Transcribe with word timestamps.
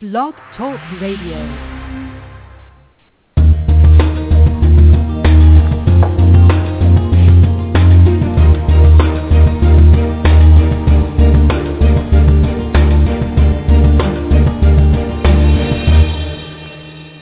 Blog 0.00 0.32
Talk 0.56 0.78
Radio. 1.00 1.34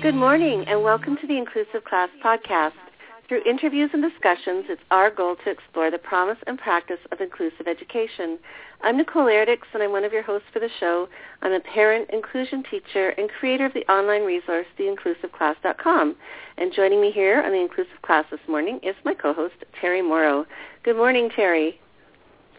Good 0.02 0.14
morning 0.14 0.66
and 0.68 0.82
welcome 0.82 1.16
to 1.16 1.27
the 1.27 1.38
Inclusive 1.38 1.82
Class 1.88 2.11
Podcast. 2.22 2.72
Through 3.29 3.43
interviews 3.45 3.90
and 3.93 4.02
discussions, 4.02 4.66
it's 4.68 4.82
our 4.92 5.11
goal 5.11 5.34
to 5.42 5.50
explore 5.50 5.90
the 5.90 5.98
promise 5.98 6.38
and 6.46 6.56
practice 6.56 7.00
of 7.11 7.20
inclusive 7.20 7.66
education. 7.66 8.38
I'm 8.82 8.96
Nicole 8.96 9.24
Eredics, 9.24 9.66
and 9.74 9.82
I'm 9.82 9.91
one 9.91 10.04
of 10.04 10.12
your 10.12 10.22
hosts 10.22 10.46
for 10.52 10.60
the 10.60 10.68
show. 10.79 11.09
I'm 11.42 11.50
a 11.50 11.59
parent, 11.59 12.09
inclusion 12.10 12.62
teacher, 12.70 13.09
and 13.18 13.28
creator 13.28 13.66
of 13.66 13.74
the 13.74 13.84
online 13.91 14.23
resource, 14.23 14.66
theinclusiveclass.com. 14.78 16.15
And 16.59 16.73
joining 16.73 17.01
me 17.01 17.10
here 17.10 17.42
on 17.42 17.51
the 17.51 17.59
Inclusive 17.60 18.01
Class 18.02 18.27
this 18.30 18.38
morning 18.48 18.78
is 18.84 18.95
my 19.04 19.15
co-host, 19.15 19.56
Terri 19.82 20.06
Mauro. 20.06 20.46
Good 20.84 20.96
morning, 20.96 21.29
Terri. 21.29 21.74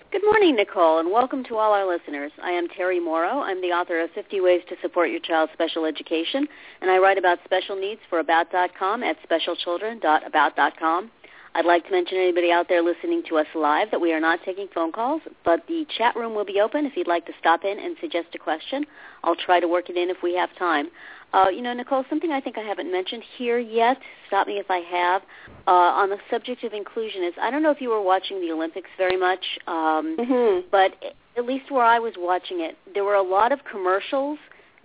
Good 0.10 0.24
morning, 0.24 0.56
Nicole, 0.56 1.00
and 1.00 1.12
welcome 1.12 1.44
to 1.44 1.58
all 1.58 1.74
our 1.74 1.86
listeners. 1.86 2.32
I 2.42 2.52
am 2.52 2.70
Terri 2.70 3.04
Mauro. 3.04 3.42
I'm 3.42 3.60
the 3.60 3.74
author 3.74 4.00
of 4.00 4.10
50 4.12 4.40
Ways 4.40 4.62
to 4.70 4.78
Support 4.82 5.10
Your 5.10 5.20
Child's 5.20 5.52
Special 5.52 5.84
Education, 5.84 6.48
and 6.80 6.90
I 6.90 6.98
write 6.98 7.18
about 7.18 7.40
special 7.44 7.76
needs 7.76 8.00
for 8.10 8.20
About.com 8.20 9.04
at 9.04 9.18
specialchildren.about.com. 9.24 11.12
I'd 11.56 11.66
like 11.66 11.86
to 11.88 11.92
mention 11.92 12.20
anybody 12.20 12.54
out 12.54 12.70
there 12.70 12.82
listening 12.82 13.22
to 13.28 13.38
us 13.38 13.48
live 13.54 13.92
that 13.92 14.00
we 14.00 14.14
are 14.14 14.22
not 14.22 14.40
taking 14.46 14.70
phone 14.74 14.94
calls, 14.94 15.24
but 15.44 15.68
the 15.68 15.86
chat 15.98 16.16
room 16.16 16.34
will 16.34 16.46
be 16.46 16.62
open 16.62 16.86
if 16.86 16.96
you'd 16.96 17.08
like 17.08 17.26
to 17.26 17.34
stop 17.38 17.66
in 17.66 17.78
and 17.78 17.98
suggest 18.00 18.28
a 18.34 18.38
question. 18.38 18.86
I'll 19.26 19.36
try 19.36 19.60
to 19.60 19.68
work 19.68 19.90
it 19.90 19.98
in 19.98 20.10
if 20.10 20.18
we 20.24 20.36
have 20.36 20.56
time. 20.58 20.88
Uh, 21.34 21.49
you 21.49 21.62
know, 21.62 21.73
Nicole, 21.73 22.05
something 22.09 22.31
I 22.31 22.40
think 22.40 22.58
I 22.58 22.62
haven't 22.62 22.91
mentioned 22.91 23.23
here 23.38 23.59
yet, 23.59 23.97
stop 24.28 24.47
me 24.47 24.53
if 24.59 24.72
I 24.72 24.78
have, 24.78 25.22
uh, 25.67 25.72
on 25.72 26.09
the 26.09 26.17
subject 26.30 26.64
of 26.64 26.73
inclusion 26.73 27.23
is 27.23 27.34
I 27.42 27.52
don't 27.52 27.61
know 27.61 27.72
if 27.72 27.81
you 27.81 27.89
were 27.89 28.02
watching 28.02 28.39
the 28.39 28.52
Olympics 28.52 28.89
very 28.97 29.17
much, 29.17 29.44
um, 29.67 30.16
Mm-hmm. 30.17 30.67
but 30.72 30.94
at 31.38 31.45
least 31.45 31.69
where 31.69 31.84
I 31.86 32.00
was 32.00 32.14
watching 32.17 32.61
it, 32.61 32.78
there 32.94 33.03
were 33.03 33.16
a 33.16 33.22
lot 33.22 33.52
of 33.52 33.59
commercials 33.69 34.39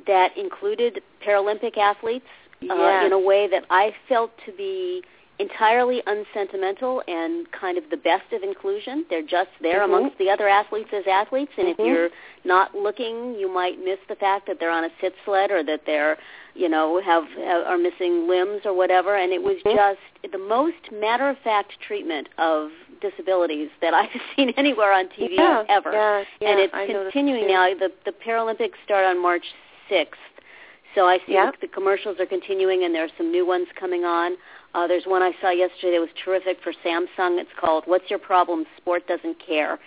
that 0.07 0.37
included 0.37 1.01
Paralympic 1.25 1.79
athletes 1.79 2.27
uh, 2.63 2.75
Yes. 2.75 3.07
in 3.07 3.13
a 3.13 3.19
way 3.19 3.49
that 3.49 3.65
I 3.71 3.95
felt 4.09 4.31
to 4.47 4.53
be 4.53 5.03
entirely 5.39 6.03
unsentimental 6.07 7.03
and 7.09 7.51
kind 7.53 7.79
of 7.79 7.85
the 7.91 7.97
best 7.97 8.33
of 8.33 8.43
inclusion. 8.43 9.05
They're 9.11 9.23
just 9.23 9.51
there 9.61 9.81
Mhm. 9.81 9.85
amongst 9.85 10.19
the 10.19 10.31
other 10.31 10.47
athletes 10.47 10.93
as 10.93 11.07
athletes, 11.07 11.53
and 11.57 11.69
Mhm. 11.69 11.71
if 11.73 11.79
you're 11.79 12.11
not 12.45 12.75
looking, 12.75 13.35
you 13.37 13.49
might 13.49 13.79
miss 13.79 13.99
the 14.09 14.15
fact 14.17 14.47
that 14.47 14.59
they're 14.61 14.71
on 14.71 14.85
a 14.85 14.91
sit 15.01 15.15
sled 15.25 15.51
or 15.51 15.63
that 15.63 15.85
they're, 15.87 16.19
you 16.55 16.69
know, 16.69 16.99
have, 16.99 17.27
have 17.33 17.67
are 17.67 17.79
missing 17.79 18.29
limbs 18.29 18.67
or 18.67 18.73
whatever. 18.73 19.15
And 19.17 19.33
it 19.33 19.43
was 19.43 19.57
Mhm. 19.63 19.75
just 19.75 20.33
the 20.33 20.39
most 20.39 20.93
matter 20.93 21.29
of 21.29 21.39
fact 21.39 21.81
treatment 21.81 22.29
of 22.39 22.71
disabilities 23.01 23.71
that 23.81 23.95
I've 23.95 24.11
seen 24.37 24.51
anywhere 24.57 24.93
on 24.93 25.09
TV 25.09 25.35
yeah, 25.37 25.65
ever 25.69 25.93
Yeah, 25.93 26.25
yeah, 26.41 26.49
and 26.51 26.61
it's 26.61 26.75
I 26.75 26.87
continuing 26.87 27.47
now. 27.49 27.75
The 27.75 27.91
the 28.05 28.13
Paralympics 28.13 28.75
start 28.85 29.05
on 29.07 29.19
March 29.19 29.55
sixth, 29.89 30.21
so 30.95 31.07
I 31.09 31.19
see 31.27 31.33
Yeah. 31.35 31.51
the 31.61 31.67
commercials 31.69 32.21
are 32.21 32.27
continuing, 32.27 32.85
and 32.85 32.95
there 32.95 33.03
are 33.05 33.09
some 33.17 33.33
new 33.33 33.45
ones 33.45 33.67
coming 33.75 34.05
on. 34.05 34.37
Uh, 34.75 34.87
there's 34.87 35.05
one 35.05 35.23
I 35.23 35.33
saw 35.41 35.51
yesterday 35.51 35.93
that 35.93 36.01
was 36.01 36.11
terrific 36.25 36.59
for 36.63 36.73
Samsung. 36.85 37.39
It's 37.41 37.51
called 37.59 37.85
"What's 37.87 38.09
Your 38.11 38.19
Problem? 38.19 38.65
Sport 38.79 39.07
Doesn't 39.07 39.39
Care," 39.45 39.79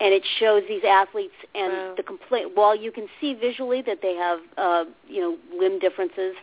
and 0.00 0.12
it 0.12 0.24
shows 0.38 0.62
these 0.68 0.82
athletes 0.84 1.34
and 1.54 1.72
Wow. 1.72 1.94
the 1.96 2.02
complaint. 2.02 2.56
While 2.56 2.74
you 2.74 2.90
can 2.90 3.08
see 3.20 3.34
visually 3.34 3.82
that 3.82 4.02
they 4.02 4.14
have 4.14 4.40
uh, 4.56 4.84
you 5.08 5.20
know 5.20 5.38
limb 5.58 5.78
differences. 5.78 6.34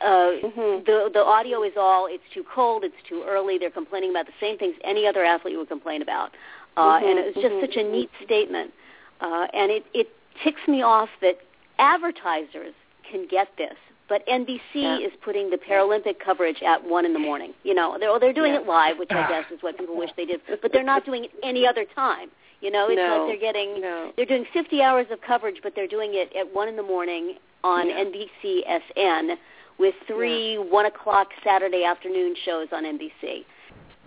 Uh, 0.00 0.32
Mhm. 0.40 0.86
the 0.86 1.10
the 1.12 1.22
audio 1.22 1.62
is 1.62 1.76
all 1.76 2.06
it's 2.06 2.24
too 2.32 2.42
cold, 2.44 2.84
it's 2.84 3.02
too 3.06 3.22
early. 3.26 3.58
They're 3.58 3.68
complaining 3.70 4.10
about 4.10 4.24
the 4.26 4.32
same 4.40 4.56
things 4.56 4.74
any 4.82 5.06
other 5.06 5.22
athlete 5.24 5.58
would 5.58 5.68
complain 5.68 6.00
about, 6.00 6.30
uh, 6.78 6.98
Mhm, 7.00 7.02
and 7.10 7.18
it 7.18 7.26
was 7.34 7.42
just 7.44 7.54
mhm, 7.56 7.60
such 7.60 7.76
a 7.76 7.82
neat 7.82 8.10
statement. 8.24 8.72
Uh, 9.20 9.46
and 9.52 9.70
it, 9.70 9.84
it 9.92 10.08
ticks 10.42 10.66
me 10.66 10.80
off 10.80 11.10
that 11.20 11.38
advertisers 11.78 12.72
can 13.02 13.26
get 13.26 13.54
this, 13.58 13.76
but 14.10 14.26
NBC 14.26 14.60
Yeah. 14.74 14.98
is 14.98 15.12
putting 15.22 15.48
the 15.50 15.56
Paralympic 15.56 16.18
coverage 16.18 16.62
at 16.62 16.84
one 16.84 17.06
in 17.06 17.12
the 17.14 17.18
morning. 17.20 17.54
You 17.62 17.74
know, 17.74 17.96
they're 17.98 18.18
they're 18.18 18.32
doing 18.34 18.52
Yeah. 18.52 18.60
it 18.60 18.66
live, 18.66 18.98
which 18.98 19.10
I 19.12 19.22
ah. 19.22 19.28
guess 19.28 19.50
is 19.52 19.62
what 19.62 19.78
people 19.78 19.96
wish 19.96 20.10
they 20.16 20.26
did, 20.26 20.42
but 20.60 20.72
they're 20.72 20.82
not 20.82 21.04
doing 21.06 21.24
it 21.24 21.30
any 21.44 21.64
other 21.66 21.84
time. 21.84 22.28
You 22.60 22.72
know, 22.72 22.88
it's 22.88 22.96
No. 22.98 23.18
like 23.18 23.28
they're 23.28 23.52
getting 23.52 23.80
No. 23.80 24.12
they're 24.16 24.26
doing 24.26 24.44
50 24.46 24.82
hours 24.82 25.06
of 25.10 25.20
coverage, 25.22 25.62
but 25.62 25.74
they're 25.76 25.86
doing 25.86 26.14
it 26.14 26.34
at 26.34 26.52
one 26.52 26.66
in 26.68 26.74
the 26.74 26.82
morning 26.82 27.38
on 27.62 27.88
Yeah. 27.88 28.00
NBC 28.00 28.64
SN 28.66 29.38
with 29.78 29.94
three 30.08 30.58
one 30.58 30.86
o'clock 30.86 31.32
Saturday 31.44 31.84
afternoon 31.84 32.34
shows 32.34 32.72
on 32.72 32.84
NBC. 32.84 33.46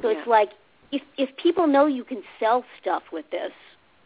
So 0.01 0.09
Yeah. 0.09 0.17
it's 0.17 0.27
like 0.27 0.51
if 0.91 1.01
if 1.17 1.33
people 1.37 1.65
know 1.65 1.85
you 1.85 2.03
can 2.03 2.21
sell 2.41 2.65
stuff 2.81 3.03
with 3.13 3.27
this, 3.29 3.53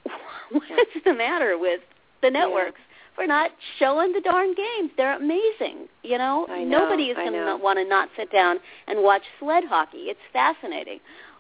what's 0.51 0.93
the 1.03 1.13
matter 1.15 1.57
with 1.57 1.81
the 2.21 2.29
networks 2.29 2.81
for 3.17 3.27
not 3.27 3.51
showing 3.79 4.13
the 4.13 4.21
darn 4.21 4.53
games? 4.53 4.91
They're 4.95 5.17
amazing. 5.17 5.87
You 6.03 6.17
know, 6.19 6.45
know, 6.47 6.63
nobody 6.63 7.05
is 7.05 7.17
going 7.17 7.33
to 7.33 7.57
want 7.61 7.79
to 7.79 7.83
not 7.85 8.07
sit 8.15 8.31
down 8.31 8.57
and 8.87 9.03
watch 9.03 9.23
sled 9.39 9.65
hockey. 9.67 10.03
It's 10.07 10.19
fascinating. 10.31 10.99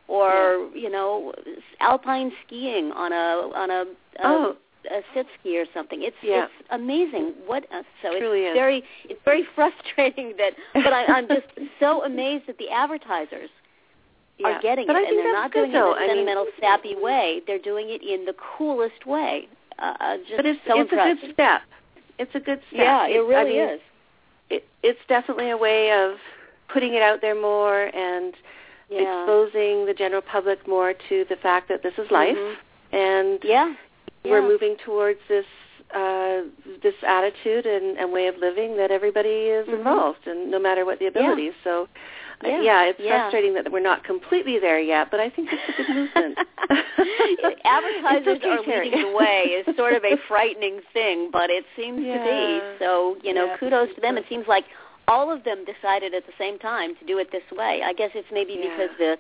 Or 0.09 0.69
you 0.73 0.89
know, 0.89 1.33
alpine 1.79 2.31
skiing 2.45 2.91
on 2.93 3.13
a 3.13 3.55
on 3.55 3.69
a, 3.69 3.81
a 3.83 3.85
Oh. 4.23 4.55
a 4.89 5.01
sit 5.13 5.27
ski 5.39 5.59
or 5.59 5.65
something. 5.73 6.01
It's 6.01 6.15
Yeah. 6.23 6.45
it's 6.45 6.67
amazing. 6.71 7.33
What 7.45 7.65
uh, 7.73 7.83
so 8.01 8.17
Truly 8.17 8.43
it's 8.45 8.51
is. 8.51 8.55
very 8.57 8.83
it's 9.09 9.19
very 9.25 9.43
frustrating 9.55 10.33
that, 10.37 10.53
but 10.73 10.93
I, 10.93 11.05
I'm 11.05 11.27
just 11.27 11.47
so 11.79 12.03
amazed 12.05 12.47
that 12.47 12.57
the 12.57 12.69
advertisers 12.69 13.49
Yeah. 14.39 14.47
are 14.47 14.61
getting 14.61 14.87
but 14.87 14.95
it, 14.95 15.09
and 15.09 15.17
they're 15.19 15.33
not 15.33 15.51
doing 15.51 15.73
though. 15.73 15.93
it 15.93 16.03
in 16.03 16.09
a 16.09 16.13
I 16.13 16.15
mean, 16.15 16.25
sentimental, 16.25 16.45
sappy 16.61 16.95
way. 16.95 17.41
They're 17.45 17.59
doing 17.59 17.89
it 17.89 18.01
in 18.01 18.23
the 18.25 18.33
coolest 18.57 19.05
way. 19.05 19.49
Uh, 19.79 19.93
uh, 19.99 20.17
just 20.17 20.35
but 20.37 20.45
it's 20.45 20.59
so 20.67 20.79
it's 20.81 20.91
a 20.91 20.95
good 20.95 21.33
step. 21.33 21.61
It's 22.19 22.35
a 22.35 22.39
good 22.39 22.59
step. 22.69 22.79
yeah, 22.79 23.05
it 23.07 23.15
I 23.15 23.17
really 23.19 23.51
mean, 23.59 23.69
is. 23.75 23.81
It, 24.49 24.67
it's 24.81 24.99
definitely 25.07 25.49
a 25.51 25.57
way 25.57 25.91
of 25.91 26.17
putting 26.73 26.93
it 26.93 27.01
out 27.01 27.21
there 27.21 27.35
more 27.35 27.85
and 27.95 28.33
Yeah. 28.89 29.21
exposing 29.23 29.85
the 29.85 29.93
general 29.93 30.21
public 30.21 30.65
more 30.67 30.93
to 31.09 31.25
the 31.29 31.35
fact 31.35 31.67
that 31.69 31.83
this 31.83 31.93
is 31.97 32.09
life 32.09 32.37
Mhm. 32.37 32.55
and 32.93 33.43
Yeah. 33.43 33.73
we're 34.23 34.39
Yeah. 34.41 34.47
moving 34.47 34.77
towards 34.77 35.19
this 35.27 35.45
uh, 35.91 36.41
this 36.81 36.95
attitude 37.01 37.65
and, 37.65 37.97
and 37.97 38.11
way 38.11 38.27
of 38.27 38.37
living 38.39 38.75
that 38.75 38.91
everybody 38.91 39.47
is 39.47 39.65
Mhm. 39.67 39.75
involved 39.75 40.27
and 40.27 40.51
no 40.51 40.59
matter 40.59 40.83
what 40.83 40.99
the 40.99 41.05
abilities. 41.07 41.53
So 41.63 41.83
uh, 41.83 41.87
Yeah. 42.43 42.61
yeah, 42.61 42.83
it's 42.85 42.99
Yeah. 42.99 43.21
frustrating 43.23 43.53
that 43.55 43.71
we're 43.71 43.79
not 43.79 44.03
completely 44.03 44.59
there 44.59 44.79
yet, 44.79 45.09
but 45.09 45.19
I 45.19 45.29
think 45.29 45.49
it's 45.51 45.61
a 45.69 45.83
good 45.83 45.95
movement. 45.95 46.37
Advertisers 47.65 48.37
okay, 48.37 48.49
are 48.49 48.57
Terri. 48.59 48.85
leading 48.85 49.11
the 49.11 49.17
way 49.17 49.41
is 49.67 49.75
sort 49.75 49.93
of 49.93 50.03
a 50.03 50.15
frightening 50.27 50.81
thing, 50.93 51.29
but 51.31 51.49
it 51.49 51.65
seems 51.75 51.97
to 51.97 52.19
be. 52.23 52.61
So, 52.79 53.17
you 53.23 53.33
know, 53.33 53.45
Yeah. 53.45 53.57
kudos 53.57 53.93
to 53.95 54.01
them. 54.01 54.17
It 54.17 54.25
seems 54.29 54.47
like 54.47 54.65
all 55.07 55.31
of 55.31 55.43
them 55.45 55.65
decided 55.65 56.13
at 56.13 56.25
the 56.25 56.33
same 56.37 56.59
time 56.59 56.95
to 56.97 57.05
do 57.05 57.17
it 57.17 57.31
this 57.31 57.43
way. 57.51 57.81
I 57.83 57.93
guess 57.93 58.11
it's 58.13 58.27
maybe 58.31 58.53
Yeah. 58.53 58.69
because 58.77 58.97
the 58.97 59.17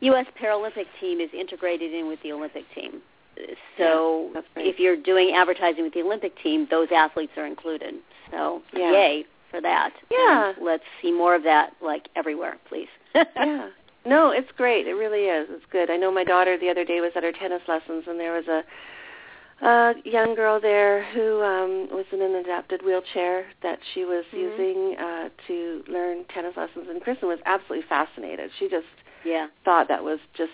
U.S. 0.00 0.26
Paralympic 0.40 0.86
team 1.00 1.20
is 1.20 1.30
integrated 1.32 1.92
in 1.92 2.08
with 2.08 2.20
the 2.22 2.32
Olympic 2.32 2.64
team. 2.74 3.02
So 3.76 4.30
Yeah, 4.34 4.40
right. 4.56 4.66
if 4.66 4.80
you're 4.80 4.96
doing 4.96 5.34
advertising 5.34 5.84
with 5.84 5.94
the 5.94 6.02
Olympic 6.02 6.36
team, 6.42 6.66
those 6.70 6.88
athletes 6.90 7.32
are 7.36 7.46
included. 7.46 7.94
So 8.32 8.62
Yeah. 8.72 8.90
yay 8.92 9.26
for 9.50 9.60
that. 9.60 9.92
Yeah. 10.10 10.52
And 10.56 10.64
let's 10.64 10.84
see 11.02 11.12
more 11.12 11.34
of 11.34 11.42
that 11.44 11.72
like 11.82 12.08
everywhere, 12.16 12.58
please. 12.68 12.88
yeah. 13.14 13.68
No, 14.06 14.30
it's 14.30 14.50
great. 14.56 14.86
It 14.86 14.94
really 14.94 15.24
is. 15.24 15.48
It's 15.50 15.64
good. 15.70 15.90
I 15.90 15.96
know 15.96 16.10
my 16.12 16.24
daughter 16.24 16.56
the 16.58 16.70
other 16.70 16.84
day 16.84 17.00
was 17.00 17.10
at 17.16 17.22
her 17.22 17.32
tennis 17.32 17.62
lessons, 17.68 18.04
and 18.06 18.18
there 18.18 18.32
was 18.32 18.46
a, 18.48 18.62
a 19.66 19.94
young 20.04 20.34
girl 20.34 20.60
there 20.60 21.04
who 21.12 21.42
um, 21.42 21.88
was 21.90 22.06
in 22.12 22.22
an 22.22 22.36
adapted 22.36 22.82
wheelchair 22.84 23.46
that 23.62 23.78
she 23.92 24.04
was 24.04 24.24
Mhm. 24.32 24.38
using 24.38 24.96
uh, 24.98 25.28
to 25.48 25.84
learn 25.88 26.24
tennis 26.32 26.56
lessons. 26.56 26.86
And 26.88 27.02
Kristen 27.02 27.28
was 27.28 27.40
absolutely 27.44 27.86
fascinated. 27.88 28.50
She 28.58 28.68
just 28.68 28.86
Yeah. 29.24 29.48
thought 29.64 29.88
that 29.88 30.02
was 30.04 30.20
just. 30.34 30.52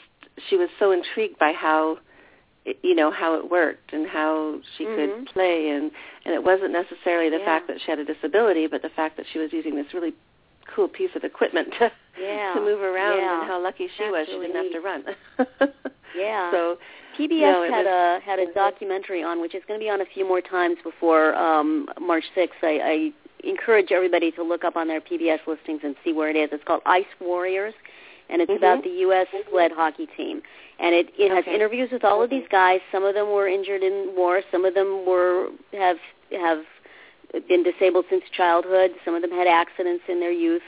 She 0.48 0.56
was 0.56 0.68
so 0.80 0.90
intrigued 0.90 1.38
by 1.38 1.52
how, 1.52 1.98
you 2.82 2.94
know, 2.94 3.10
how 3.10 3.34
it 3.34 3.50
worked 3.50 3.92
and 3.92 4.06
how 4.06 4.58
she 4.76 4.84
Mhm. 4.84 4.96
could 4.96 5.26
play, 5.26 5.68
and 5.68 5.90
and 6.24 6.34
it 6.34 6.42
wasn't 6.42 6.70
necessarily 6.72 7.28
the 7.28 7.38
Yeah. 7.38 7.44
fact 7.44 7.66
that 7.68 7.80
she 7.80 7.90
had 7.90 7.98
a 7.98 8.04
disability, 8.04 8.66
but 8.66 8.80
the 8.82 8.88
fact 8.88 9.16
that 9.18 9.26
she 9.26 9.38
was 9.38 9.52
using 9.52 9.74
this 9.74 9.92
really 9.92 10.14
cool 10.66 10.88
piece 10.88 11.14
of 11.14 11.24
equipment 11.24 11.72
to 11.78 11.92
Yeah. 12.18 12.54
to 12.54 12.60
move 12.60 12.80
around 12.82 13.18
Yeah. 13.18 13.40
and 13.40 13.48
how 13.48 13.58
lucky 13.58 13.88
she 13.88 14.02
That's 14.04 14.12
was 14.12 14.26
she 14.28 14.32
didn't 14.40 14.54
neat. 14.54 14.72
have 14.72 14.72
to 14.72 14.80
run. 14.80 15.16
Yeah. 16.16 16.50
So 16.52 16.78
PBS 17.18 17.68
had 17.68 17.86
was- 17.86 17.86
a 17.86 18.20
had 18.24 18.38
a 18.38 18.46
documentary 18.52 19.22
on, 19.24 19.40
which 19.40 19.54
is 19.54 19.64
going 19.66 19.78
to 19.80 19.84
be 19.84 19.90
on 19.90 20.00
a 20.00 20.04
few 20.06 20.24
more 20.24 20.40
times 20.40 20.78
before 20.84 21.34
um, 21.34 21.88
March 22.00 22.24
6th. 22.36 22.62
I, 22.62 22.80
I 22.80 23.12
encourage 23.46 23.90
everybody 23.90 24.30
to 24.32 24.42
look 24.44 24.62
up 24.64 24.76
on 24.76 24.86
their 24.86 25.00
PBS 25.00 25.40
listings 25.46 25.80
and 25.82 25.96
see 26.04 26.12
where 26.12 26.30
it 26.30 26.36
is. 26.36 26.50
It's 26.52 26.62
called 26.64 26.82
Ice 26.86 27.04
Warriors, 27.20 27.74
and 28.28 28.40
it's 28.42 28.50
Mhm. 28.50 28.56
about 28.56 28.82
the 28.82 28.90
U.S. 28.90 29.26
sled 29.50 29.72
hockey 29.72 30.06
team. 30.06 30.42
And 30.78 30.94
it, 30.94 31.12
it 31.16 31.30
has 31.30 31.44
Okay. 31.44 31.54
interviews 31.54 31.90
with 31.90 32.04
all 32.04 32.22
of 32.22 32.30
these 32.30 32.46
guys. 32.48 32.80
Some 32.90 33.04
of 33.04 33.14
them 33.14 33.30
were 33.30 33.46
injured 33.46 33.82
in 33.82 34.14
war. 34.16 34.42
Some 34.50 34.64
of 34.64 34.74
them 34.74 35.04
were 35.06 35.50
have 35.72 35.98
have 36.32 36.64
been 37.48 37.62
disabled 37.62 38.06
since 38.08 38.24
childhood. 38.30 38.94
Some 39.04 39.14
of 39.14 39.22
them 39.22 39.30
had 39.30 39.46
accidents 39.46 40.04
in 40.08 40.20
their 40.20 40.32
youth. 40.32 40.62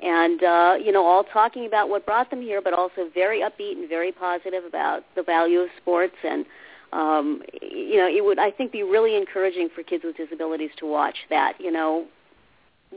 And, 0.00 0.42
uh, 0.42 0.78
you 0.82 0.90
know, 0.90 1.04
all 1.04 1.22
talking 1.22 1.66
about 1.66 1.88
what 1.88 2.04
brought 2.04 2.30
them 2.30 2.42
here, 2.42 2.60
but 2.60 2.72
also 2.72 3.08
very 3.14 3.40
upbeat 3.40 3.72
and 3.78 3.88
very 3.88 4.10
positive 4.10 4.64
about 4.64 5.04
the 5.14 5.22
value 5.22 5.60
of 5.60 5.68
sports. 5.76 6.16
And, 6.24 6.44
um, 6.92 7.42
you 7.60 7.98
know, 7.98 8.08
it 8.08 8.24
would, 8.24 8.38
I 8.40 8.50
think, 8.50 8.72
be 8.72 8.82
really 8.82 9.16
encouraging 9.16 9.68
for 9.74 9.84
kids 9.84 10.02
with 10.04 10.16
disabilities 10.16 10.70
to 10.78 10.86
watch 10.86 11.16
that, 11.30 11.60
you 11.60 11.70
know, 11.70 12.06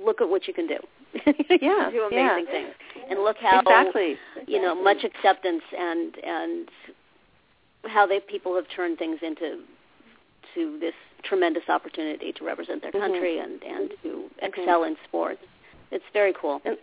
look 0.04 0.20
at 0.20 0.28
what 0.30 0.48
you 0.48 0.54
can 0.54 0.66
do. 0.68 0.78
yeah, 1.62 1.90
do 1.92 2.04
amazing 2.04 2.12
yeah. 2.12 2.52
things, 2.52 2.74
and 3.10 3.20
look 3.24 3.38
how 3.40 3.60
exactly. 3.60 4.18
you 4.48 4.62
know 4.62 4.76
much 4.76 5.04
acceptance 5.04 5.64
and 5.78 6.18
and 6.24 6.70
how 7.86 8.06
they 8.06 8.20
people 8.20 8.56
have 8.56 8.66
turned 8.76 8.98
things 8.98 9.20
into 9.22 9.62
to 10.54 10.78
this 10.80 10.94
tremendous 11.24 11.64
opportunity 11.70 12.32
to 12.32 12.44
represent 12.44 12.82
their 12.82 12.92
country 12.92 13.38
mm-hmm. 13.38 13.64
and 13.64 13.64
and 13.64 13.94
to 14.04 14.26
excel 14.42 14.82
mm-hmm. 14.82 14.92
in 14.92 14.98
sports. 15.08 15.42
It's 15.92 16.06
very 16.14 16.34
cool. 16.40 16.62
And 16.66 16.78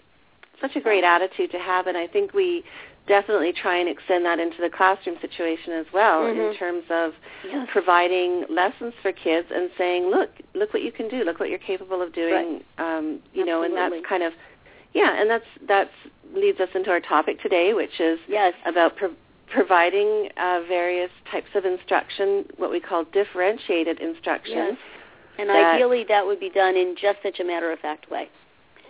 such 0.63 0.77
a 0.77 0.81
great 0.81 1.05
attitude 1.05 1.51
to 1.51 1.59
have, 1.59 1.87
and 1.87 1.97
I 1.99 2.07
think 2.07 2.33
we 2.33 2.65
definitely 3.07 3.53
try 3.53 3.77
and 3.77 3.89
extend 3.89 4.25
that 4.25 4.39
into 4.39 4.59
the 4.63 4.71
classroom 4.71 5.17
situation 5.21 5.73
as 5.73 5.87
well 5.93 6.23
mm-hmm. 6.23 6.41
in 6.41 6.57
terms 6.57 6.85
of 6.89 7.13
yes. 7.45 7.69
providing 7.73 8.45
lessons 8.49 8.95
for 9.03 9.13
kids 9.13 9.49
and 9.53 9.71
saying, 9.77 10.09
look, 10.09 10.31
look 10.55 10.73
what 10.73 10.83
you 10.83 10.93
can 10.93 11.09
do, 11.09 11.25
look 11.25 11.41
what 11.41 11.51
you're 11.51 11.59
capable 11.59 12.01
of 12.01 12.15
doing, 12.15 12.63
right. 12.79 12.99
um, 12.99 13.21
you 13.35 13.43
Absolutely. 13.43 13.45
know, 13.45 13.63
and 13.65 13.77
that's 13.77 14.09
kind 14.09 14.23
of, 14.23 14.33
yeah, 14.95 15.21
and 15.21 15.29
that's 15.29 15.45
that's 15.67 15.91
leads 16.35 16.61
us 16.61 16.69
into 16.75 16.91
our 16.91 17.01
topic 17.01 17.43
today, 17.43 17.75
which 17.75 18.01
is 18.01 18.19
yes. 18.29 18.55
about 18.65 18.97
pro- 18.97 19.15
providing 19.53 20.29
uh, 20.39 20.61
various 20.67 21.11
types 21.31 21.49
of 21.55 21.65
instruction, 21.65 22.47
what 22.57 22.71
we 22.71 22.81
call 22.81 23.05
differentiated 23.13 24.01
instruction. 24.01 24.57
Yes. 24.57 24.77
And 25.39 25.49
that, 25.49 25.75
ideally, 25.75 26.05
that 26.09 26.25
would 26.25 26.41
be 26.41 26.51
done 26.51 26.77
in 26.77 26.95
just 27.01 27.19
such 27.23 27.41
a 27.41 27.45
matter-of-fact 27.45 28.11
way. 28.11 28.29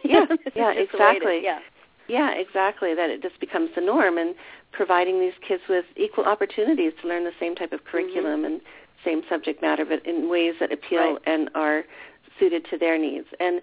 Yeah, 0.08 0.26
yeah, 0.54 0.72
exactly. 0.72 1.40
Yeah. 1.42 1.60
Yeah, 2.08 2.32
exactly. 2.32 2.94
That 2.94 3.10
it 3.10 3.22
just 3.22 3.38
becomes 3.40 3.70
the 3.74 3.80
norm 3.80 4.18
and 4.18 4.34
providing 4.72 5.20
these 5.20 5.34
kids 5.46 5.62
with 5.68 5.84
equal 5.96 6.24
opportunities 6.24 6.92
to 7.00 7.08
learn 7.08 7.24
the 7.24 7.32
same 7.38 7.54
type 7.54 7.72
of 7.72 7.84
curriculum 7.84 8.42
mm-hmm. 8.42 8.44
and 8.44 8.60
same 9.04 9.22
subject 9.28 9.62
matter, 9.62 9.84
but 9.84 10.04
in 10.06 10.28
ways 10.28 10.54
that 10.60 10.72
appeal 10.72 11.14
right. 11.14 11.18
and 11.26 11.50
are 11.54 11.84
suited 12.38 12.66
to 12.70 12.78
their 12.78 12.98
needs. 12.98 13.26
And 13.40 13.60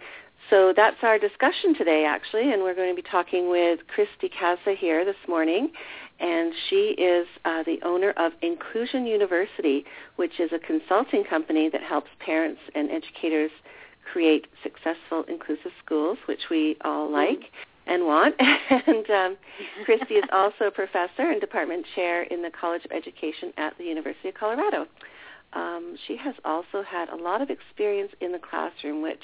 so 0.50 0.74
that's 0.76 0.98
our 1.04 1.20
discussion 1.20 1.76
today, 1.76 2.06
actually, 2.06 2.52
and 2.52 2.64
we're 2.64 2.74
going 2.74 2.90
to 2.90 3.00
be 3.00 3.08
talking 3.08 3.50
with 3.50 3.80
Christi 3.88 4.30
Kasa 4.30 4.74
here 4.78 5.06
this 5.06 5.16
morning, 5.28 5.72
and 6.20 6.54
she 6.70 6.96
is 6.98 7.28
uh, 7.46 7.64
the 7.64 7.80
owner 7.84 8.12
of 8.18 8.32
Inclusion 8.42 9.06
University, 9.06 9.86
which 10.16 10.40
is 10.40 10.52
a 10.52 10.60
consulting 10.60 11.24
company 11.24 11.70
that 11.70 11.84
helps 11.84 12.10
parents 12.20 12.62
and 12.74 12.90
educators 12.90 13.52
create 14.12 14.48
successful 14.64 15.24
inclusive 15.28 15.72
schools, 15.84 16.18
which 16.28 16.50
we 16.50 16.78
all 16.82 17.08
Mm-hmm. 17.08 17.14
like 17.14 17.52
and 17.88 18.06
want. 18.06 18.36
and 18.40 19.10
um, 19.10 19.38
Christi 19.86 20.16
is 20.16 20.24
also 20.32 20.66
a 20.66 20.72
professor 20.72 21.30
and 21.32 21.42
department 21.42 21.86
chair 21.96 22.24
in 22.24 22.42
the 22.42 22.52
College 22.52 22.86
of 22.86 22.92
Education 22.92 23.52
at 23.58 23.78
the 23.78 23.84
University 23.84 24.30
of 24.30 24.36
Colorado. 24.36 24.86
Um, 25.54 25.96
she 26.08 26.16
has 26.18 26.36
also 26.46 26.84
had 26.84 27.10
a 27.10 27.16
lot 27.16 27.42
of 27.42 27.50
experience 27.50 28.12
in 28.22 28.32
the 28.32 28.40
classroom, 28.40 29.02
which 29.02 29.24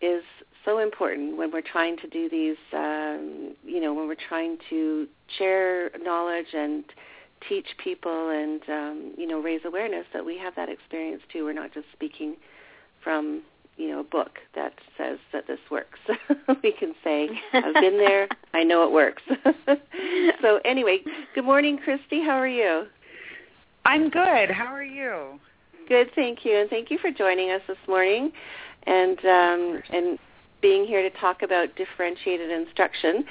is 0.00 0.22
so 0.64 0.78
important 0.78 1.36
when 1.36 1.52
we're 1.52 1.60
trying 1.60 1.96
to 1.98 2.08
do 2.08 2.28
these, 2.30 2.56
um, 2.72 3.54
you 3.64 3.80
know, 3.80 3.92
when 3.92 4.08
we're 4.08 4.24
trying 4.28 4.56
to 4.70 5.06
share 5.38 5.90
knowledge 6.00 6.54
and 6.54 6.84
teach 7.48 7.66
people 7.82 8.30
and, 8.30 8.62
um, 8.68 9.14
you 9.18 9.26
know, 9.26 9.40
raise 9.40 9.60
awareness 9.66 10.06
that 10.14 10.24
we 10.24 10.38
have 10.38 10.54
that 10.54 10.68
experience 10.68 11.22
too. 11.30 11.44
We're 11.44 11.52
not 11.52 11.74
just 11.74 11.86
speaking 11.92 12.36
from 13.02 13.42
you 13.76 13.88
know, 13.88 14.00
a 14.00 14.04
book 14.04 14.38
that 14.54 14.74
says 14.96 15.18
that 15.32 15.46
this 15.46 15.58
works. 15.70 15.98
we 16.62 16.72
can 16.72 16.94
say, 17.02 17.28
I've 17.52 17.74
been 17.74 17.98
there, 17.98 18.28
I 18.54 18.64
know 18.64 18.84
it 18.84 18.92
works. 18.92 19.22
so 20.42 20.60
anyway, 20.64 20.98
good 21.34 21.44
morning, 21.44 21.78
Christi. 21.82 22.22
How 22.22 22.36
are 22.36 22.48
you? 22.48 22.86
I'm 23.84 24.10
good. 24.10 24.50
How 24.50 24.72
are 24.72 24.84
you? 24.84 25.40
Good, 25.88 26.10
thank 26.14 26.44
you. 26.44 26.58
And 26.58 26.70
thank 26.70 26.90
you 26.90 26.98
for 26.98 27.10
joining 27.10 27.50
us 27.50 27.62
this 27.66 27.78
morning 27.88 28.32
and 28.86 29.18
um, 29.24 29.82
and 29.90 30.18
being 30.60 30.86
here 30.86 31.02
to 31.02 31.10
talk 31.18 31.42
about 31.42 31.74
differentiated 31.76 32.50
instruction. 32.50 33.24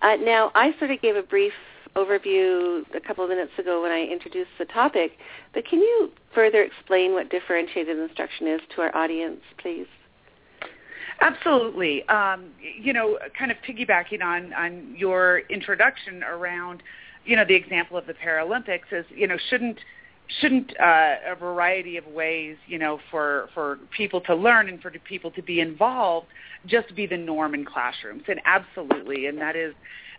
Uh, 0.00 0.16
now, 0.16 0.50
I 0.54 0.74
sort 0.78 0.90
of 0.90 1.02
gave 1.02 1.16
a 1.16 1.22
brief 1.22 1.52
overview 1.98 2.82
a 2.94 3.00
couple 3.00 3.24
of 3.24 3.30
minutes 3.30 3.52
ago 3.58 3.82
when 3.82 3.90
I 3.90 4.04
introduced 4.04 4.50
the 4.58 4.64
topic, 4.64 5.12
but 5.52 5.66
can 5.66 5.80
you 5.80 6.10
further 6.34 6.62
explain 6.62 7.12
what 7.12 7.30
differentiated 7.30 7.98
instruction 7.98 8.46
is 8.46 8.60
to 8.74 8.82
our 8.82 8.96
audience, 8.96 9.40
please? 9.60 9.86
Absolutely. 11.20 12.08
Um, 12.08 12.50
you 12.60 12.92
know, 12.92 13.18
kind 13.36 13.50
of 13.50 13.56
piggybacking 13.68 14.22
on, 14.22 14.52
on 14.52 14.94
your 14.96 15.40
introduction 15.50 16.22
around, 16.22 16.82
you 17.24 17.34
know, 17.34 17.44
the 17.44 17.56
example 17.56 17.96
of 17.96 18.06
the 18.06 18.14
Paralympics 18.14 18.92
is, 18.92 19.04
you 19.10 19.26
know, 19.26 19.36
shouldn't 19.50 19.78
shouldn't 20.40 20.78
uh, 20.78 21.14
a 21.26 21.34
variety 21.34 21.96
of 21.96 22.06
ways, 22.06 22.56
you 22.66 22.78
know, 22.78 23.00
for 23.10 23.48
for 23.54 23.78
people 23.96 24.20
to 24.22 24.34
learn 24.34 24.68
and 24.68 24.80
for 24.80 24.90
people 24.90 25.30
to 25.32 25.42
be 25.42 25.60
involved 25.60 26.26
just 26.68 26.94
be 26.94 27.06
the 27.06 27.16
norm 27.16 27.54
in 27.54 27.64
classrooms? 27.64 28.22
And 28.28 28.40
absolutely, 28.44 29.26
and 29.26 29.38
that 29.38 29.56
is 29.56 29.74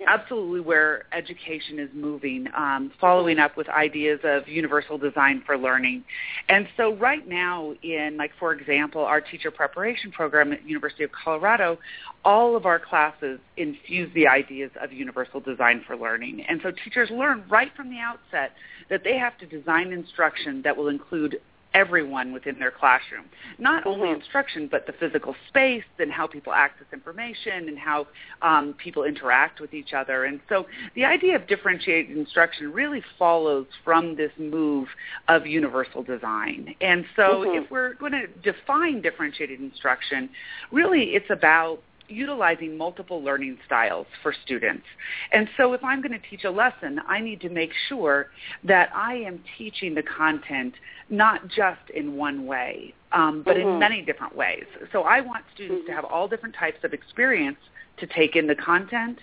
absolutely 0.07 0.61
where 0.61 1.03
education 1.11 1.79
is 1.79 1.89
moving, 1.93 2.47
um, 2.55 2.91
following 2.99 3.39
up 3.39 3.57
with 3.57 3.67
ideas 3.69 4.19
of 4.23 4.47
universal 4.47 4.97
design 4.97 5.43
for 5.45 5.57
learning. 5.57 6.03
And 6.47 6.67
so 6.77 6.95
right 6.95 7.27
now 7.27 7.73
in, 7.83 8.15
like, 8.17 8.31
for 8.39 8.53
example, 8.53 9.01
our 9.01 9.21
teacher 9.21 9.51
preparation 9.51 10.11
program 10.11 10.53
at 10.53 10.65
University 10.65 11.03
of 11.03 11.11
Colorado, 11.11 11.77
all 12.23 12.55
of 12.55 12.65
our 12.65 12.79
classes 12.79 13.39
infuse 13.57 14.09
the 14.13 14.27
ideas 14.27 14.71
of 14.81 14.91
universal 14.93 15.39
design 15.39 15.83
for 15.85 15.97
learning. 15.97 16.45
And 16.47 16.61
so 16.63 16.71
teachers 16.71 17.09
learn 17.11 17.43
right 17.49 17.71
from 17.75 17.89
the 17.89 17.99
outset 17.99 18.53
that 18.89 19.03
they 19.03 19.17
have 19.17 19.37
to 19.39 19.45
design 19.45 19.91
instruction 19.91 20.61
that 20.63 20.75
will 20.75 20.87
include 20.87 21.41
everyone 21.73 22.33
within 22.33 22.57
their 22.59 22.71
classroom. 22.71 23.25
Not 23.57 23.81
mm-hmm. 23.81 23.89
only 23.89 24.09
instruction, 24.11 24.67
but 24.71 24.87
the 24.87 24.93
physical 24.93 25.35
space 25.47 25.83
and 25.99 26.11
how 26.11 26.27
people 26.27 26.53
access 26.53 26.87
information 26.91 27.67
and 27.67 27.77
how 27.77 28.07
um, 28.41 28.73
people 28.77 29.03
interact 29.03 29.59
with 29.59 29.73
each 29.73 29.93
other. 29.93 30.25
And 30.25 30.39
so 30.49 30.65
the 30.95 31.05
idea 31.05 31.35
of 31.35 31.47
differentiated 31.47 32.15
instruction 32.17 32.71
really 32.71 33.03
follows 33.17 33.67
from 33.83 34.15
this 34.15 34.31
move 34.37 34.87
of 35.27 35.45
universal 35.45 36.03
design. 36.03 36.75
And 36.81 37.05
so 37.15 37.21
mm-hmm. 37.21 37.63
if 37.63 37.71
we're 37.71 37.93
going 37.95 38.13
to 38.13 38.27
define 38.27 39.01
differentiated 39.01 39.59
instruction, 39.59 40.29
really 40.71 41.15
it's 41.15 41.29
about 41.29 41.81
utilizing 42.09 42.77
multiple 42.77 43.23
learning 43.23 43.57
styles 43.65 44.07
for 44.21 44.33
students. 44.45 44.85
And 45.31 45.47
so 45.57 45.73
if 45.73 45.83
I'm 45.83 46.01
going 46.01 46.11
to 46.11 46.29
teach 46.29 46.43
a 46.43 46.51
lesson, 46.51 46.99
I 47.07 47.19
need 47.19 47.41
to 47.41 47.49
make 47.49 47.71
sure 47.87 48.27
that 48.63 48.89
I 48.93 49.15
am 49.15 49.43
teaching 49.57 49.95
the 49.95 50.03
content 50.03 50.73
not 51.09 51.47
just 51.47 51.81
in 51.93 52.15
one 52.15 52.45
way, 52.45 52.93
um, 53.11 53.43
but 53.43 53.55
mm-hmm. 53.55 53.69
in 53.69 53.79
many 53.79 54.01
different 54.01 54.35
ways. 54.35 54.65
So 54.91 55.03
I 55.03 55.21
want 55.21 55.45
students 55.53 55.81
mm-hmm. 55.81 55.91
to 55.91 55.95
have 55.95 56.05
all 56.05 56.27
different 56.27 56.55
types 56.55 56.79
of 56.83 56.93
experience 56.93 57.57
to 57.97 58.07
take 58.07 58.35
in 58.35 58.47
the 58.47 58.55
content, 58.55 59.19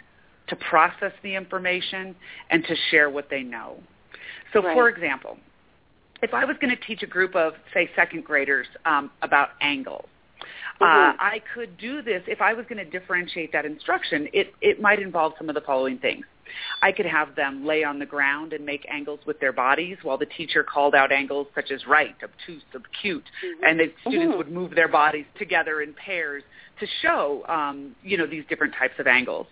to 0.48 0.56
process 0.56 1.12
the 1.22 1.34
information, 1.34 2.14
and 2.50 2.64
to 2.64 2.74
share 2.90 3.10
what 3.10 3.28
they 3.30 3.42
know. 3.42 3.78
So 4.52 4.62
right. 4.62 4.74
for 4.74 4.88
example, 4.88 5.38
if 6.22 6.32
I 6.32 6.44
was 6.44 6.56
going 6.60 6.74
to 6.74 6.82
teach 6.84 7.02
a 7.02 7.06
group 7.06 7.34
of, 7.36 7.54
say, 7.74 7.90
second 7.94 8.24
graders 8.24 8.66
um, 8.84 9.10
about 9.22 9.50
angles, 9.60 10.06
Mm-hmm. 10.80 10.84
Uh, 10.84 11.22
I 11.22 11.40
could 11.54 11.76
do 11.78 12.02
this 12.02 12.22
if 12.26 12.40
I 12.40 12.52
was 12.52 12.66
going 12.68 12.84
to 12.84 12.90
differentiate 12.98 13.52
that 13.52 13.64
instruction. 13.64 14.28
It 14.32 14.54
it 14.60 14.80
might 14.80 15.00
involve 15.00 15.34
some 15.38 15.48
of 15.48 15.54
the 15.54 15.60
following 15.62 15.98
things. 15.98 16.24
I 16.82 16.92
could 16.92 17.06
have 17.06 17.34
them 17.34 17.66
lay 17.66 17.82
on 17.84 17.98
the 17.98 18.06
ground 18.06 18.52
and 18.52 18.64
make 18.64 18.86
angles 18.88 19.20
with 19.26 19.40
their 19.40 19.52
bodies 19.52 19.98
while 20.02 20.18
the 20.18 20.26
teacher 20.26 20.62
called 20.62 20.94
out 20.94 21.10
angles 21.10 21.48
such 21.54 21.70
as 21.70 21.86
right, 21.86 22.14
obtuse, 22.22 22.62
obtuse, 22.74 23.22
mm-hmm. 23.44 23.64
and 23.64 23.80
the 23.80 23.92
students 24.02 24.30
mm-hmm. 24.30 24.38
would 24.38 24.52
move 24.52 24.74
their 24.74 24.88
bodies 24.88 25.26
together 25.38 25.82
in 25.82 25.92
pairs 25.94 26.42
to 26.80 26.86
show, 27.02 27.44
um, 27.48 27.94
you 28.02 28.16
know, 28.16 28.26
these 28.26 28.44
different 28.48 28.74
types 28.78 28.94
of 28.98 29.06
angles. 29.06 29.46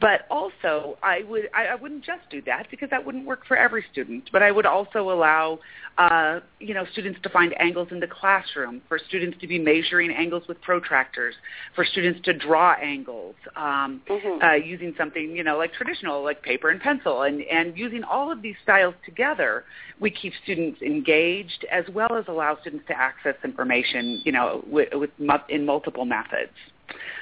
But 0.00 0.26
also, 0.30 0.98
I 1.02 1.22
would 1.28 1.48
I, 1.54 1.66
I 1.66 1.74
wouldn't 1.74 2.04
just 2.04 2.22
do 2.30 2.42
that 2.42 2.66
because 2.70 2.90
that 2.90 3.04
wouldn't 3.04 3.26
work 3.26 3.46
for 3.46 3.56
every 3.56 3.84
student. 3.92 4.30
But 4.32 4.42
I 4.42 4.50
would 4.50 4.66
also 4.66 5.10
allow, 5.10 5.58
uh, 5.98 6.40
you 6.60 6.74
know, 6.74 6.84
students 6.92 7.18
to 7.22 7.28
find 7.28 7.54
angles 7.60 7.88
in 7.90 8.00
the 8.00 8.06
classroom, 8.06 8.80
for 8.88 8.98
students 9.08 9.38
to 9.40 9.46
be 9.46 9.58
measuring 9.58 10.10
angles 10.10 10.44
with 10.48 10.60
protractors, 10.62 11.32
for 11.74 11.84
students 11.84 12.20
to 12.24 12.32
draw 12.32 12.74
angles 12.74 13.34
um, 13.56 14.02
mm-hmm. 14.08 14.42
uh, 14.42 14.54
using 14.54 14.94
something, 14.96 15.30
you 15.36 15.42
know, 15.42 15.58
like 15.58 15.72
traditional, 15.72 16.22
like 16.22 16.42
paper 16.42 16.70
and 16.70 16.80
pencil, 16.80 17.22
and 17.22 17.42
and 17.42 17.76
using 17.76 18.04
all 18.04 18.30
of 18.30 18.42
these 18.42 18.56
styles 18.62 18.94
together, 19.04 19.64
we 20.00 20.10
keep 20.10 20.32
students 20.44 20.80
engaged 20.82 21.66
as 21.70 21.84
well 21.92 22.14
as 22.16 22.24
allow 22.28 22.56
students 22.60 22.84
to 22.88 22.96
access 22.96 23.34
information, 23.44 24.20
you 24.24 24.32
know, 24.32 24.64
with, 24.66 24.88
with 24.92 25.10
in 25.48 25.64
multiple 25.66 26.04
methods. 26.04 26.52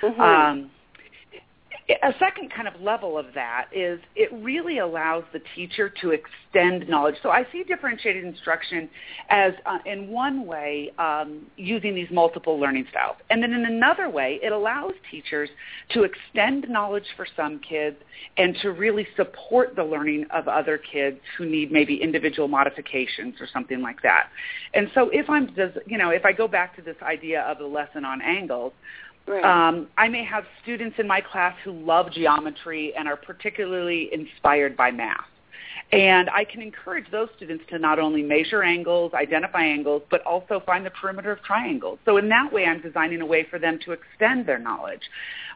Mm-hmm. 0.03 0.21
Um, 0.21 0.71
a 1.89 2.13
second 2.19 2.53
kind 2.53 2.67
of 2.67 2.81
level 2.81 3.17
of 3.17 3.27
that 3.35 3.67
is 3.73 4.01
it 4.17 4.29
really 4.33 4.79
allows 4.79 5.23
the 5.33 5.41
teacher 5.55 5.89
to 6.01 6.11
extend 6.11 6.89
knowledge. 6.89 7.15
So 7.23 7.31
I 7.31 7.47
see 7.53 7.63
differentiated 7.63 8.25
instruction 8.25 8.89
as, 9.29 9.53
uh, 9.67 9.79
in 9.87 10.09
one 10.09 10.47
way, 10.47 10.91
um, 10.99 11.47
using 11.57 11.95
these 11.95 12.09
multiple 12.11 12.59
learning 12.59 12.87
styles. 12.91 13.17
And 13.31 13.41
then 13.41 13.53
in 13.53 13.67
another 13.67 14.11
way, 14.11 14.41
it 14.43 14.51
allows 14.51 14.95
teachers 15.13 15.49
to 15.91 16.03
extend 16.03 16.69
knowledge 16.69 17.07
for 17.17 17.27
some 17.37 17.61
kids 17.61 17.97
and 18.37 18.57
to 18.63 18.73
really 18.73 19.07
support 19.17 19.77
the 19.77 19.85
learning 19.85 20.27
of 20.35 20.49
other 20.49 20.79
kids 20.79 21.21
who 21.39 21.47
need 21.47 21.71
maybe 21.71 22.03
individual 22.03 22.49
modifications 22.49 23.37
or 23.41 23.47
something 23.53 23.81
like 23.81 24.03
that. 24.03 24.29
And 24.75 24.91
so 24.93 25.09
if 25.13 25.31
I'm, 25.31 25.55
you 25.87 25.99
know, 25.99 26.11
if 26.11 26.25
I 26.25 26.33
go 26.33 26.49
back 26.49 26.75
to 26.77 26.83
this 26.83 26.97
idea 27.01 27.43
of 27.43 27.59
the 27.59 27.67
lesson 27.67 28.05
on 28.05 28.21
angles, 28.23 28.73
Right. 29.27 29.45
Um, 29.45 29.89
I 29.97 30.09
may 30.09 30.25
have 30.25 30.45
students 30.63 30.97
in 30.99 31.09
my 31.09 31.21
class 31.21 31.57
who 31.65 31.73
love 31.73 32.13
geometry 32.13 32.95
and 32.97 33.09
are 33.09 33.17
particularly 33.17 34.09
inspired 34.13 34.77
by 34.77 34.91
math. 34.93 35.25
And 35.93 36.29
I 36.31 36.45
can 36.45 36.63
encourage 36.63 37.09
those 37.13 37.29
students 37.37 37.65
to 37.71 37.79
not 37.79 37.99
only 38.01 38.23
measure 38.23 38.63
angles, 38.63 39.13
identify 39.15 39.63
angles, 39.63 40.03
but 40.11 40.21
also 40.23 40.61
find 40.67 40.85
the 40.85 40.91
perimeter 40.91 41.31
of 41.31 41.43
triangles. 41.43 41.99
So 42.05 42.17
in 42.17 42.29
that 42.31 42.53
way, 42.53 42.65
I'm 42.67 42.81
designing 42.81 43.21
a 43.21 43.27
way 43.27 43.47
for 43.49 43.59
them 43.61 43.79
to 43.85 43.93
extend 43.93 44.47
their 44.47 44.59
knowledge. 44.59 45.03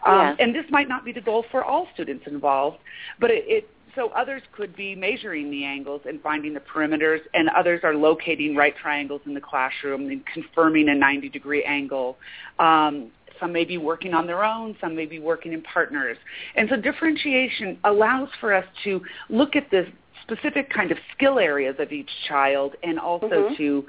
Um. 0.07 0.37
And 0.39 0.55
this 0.55 0.65
might 0.71 0.89
not 0.89 1.05
be 1.05 1.13
the 1.13 1.21
goal 1.21 1.45
for 1.51 1.65
all 1.65 1.89
students 1.95 2.27
involved, 2.27 2.79
but 3.19 3.31
it, 3.31 3.45
it 3.47 3.71
so 3.95 4.09
others 4.11 4.43
could 4.53 4.77
be 4.77 4.95
measuring 4.95 5.51
the 5.51 5.65
angles 5.65 6.03
and 6.07 6.21
finding 6.23 6.55
the 6.55 6.61
perimeters, 6.61 7.21
and 7.35 7.49
others 7.49 7.81
are 7.83 7.95
locating 7.95 8.55
right 8.55 8.75
triangles 8.77 9.21
in 9.27 9.35
the 9.35 9.41
classroom 9.41 10.09
and 10.09 10.25
confirming 10.27 10.89
a 10.89 10.95
90 10.95 11.29
degree 11.29 11.65
angle. 11.65 12.17
Um, 12.59 13.11
some 13.41 13.53
may 13.53 13.65
be 13.65 13.79
working 13.79 14.15
on 14.15 14.27
their 14.27 14.45
own, 14.45 14.77
some 14.81 14.95
may 14.95 15.07
be 15.07 15.19
working 15.19 15.53
in 15.53 15.63
partners. 15.63 16.17
And 16.55 16.69
so 16.69 16.77
differentiation 16.77 17.79
allows 17.85 18.29
for 18.41 18.53
us 18.53 18.65
to 18.85 19.03
look 19.29 19.57
at 19.57 19.71
the 19.71 19.87
specific 20.23 20.71
kind 20.71 20.93
of 20.93 20.99
skill 21.15 21.39
areas 21.39 21.77
of 21.79 21.91
each 21.91 22.11
child 22.29 22.77
and 22.83 22.99
also 22.99 23.49
Mhm. 23.51 23.57
to 23.57 23.87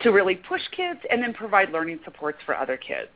to 0.00 0.12
really 0.12 0.34
push 0.34 0.60
kids 0.72 1.00
and 1.08 1.22
then 1.22 1.32
provide 1.32 1.70
learning 1.70 1.98
supports 2.04 2.42
for 2.42 2.54
other 2.54 2.76
kids. 2.76 3.08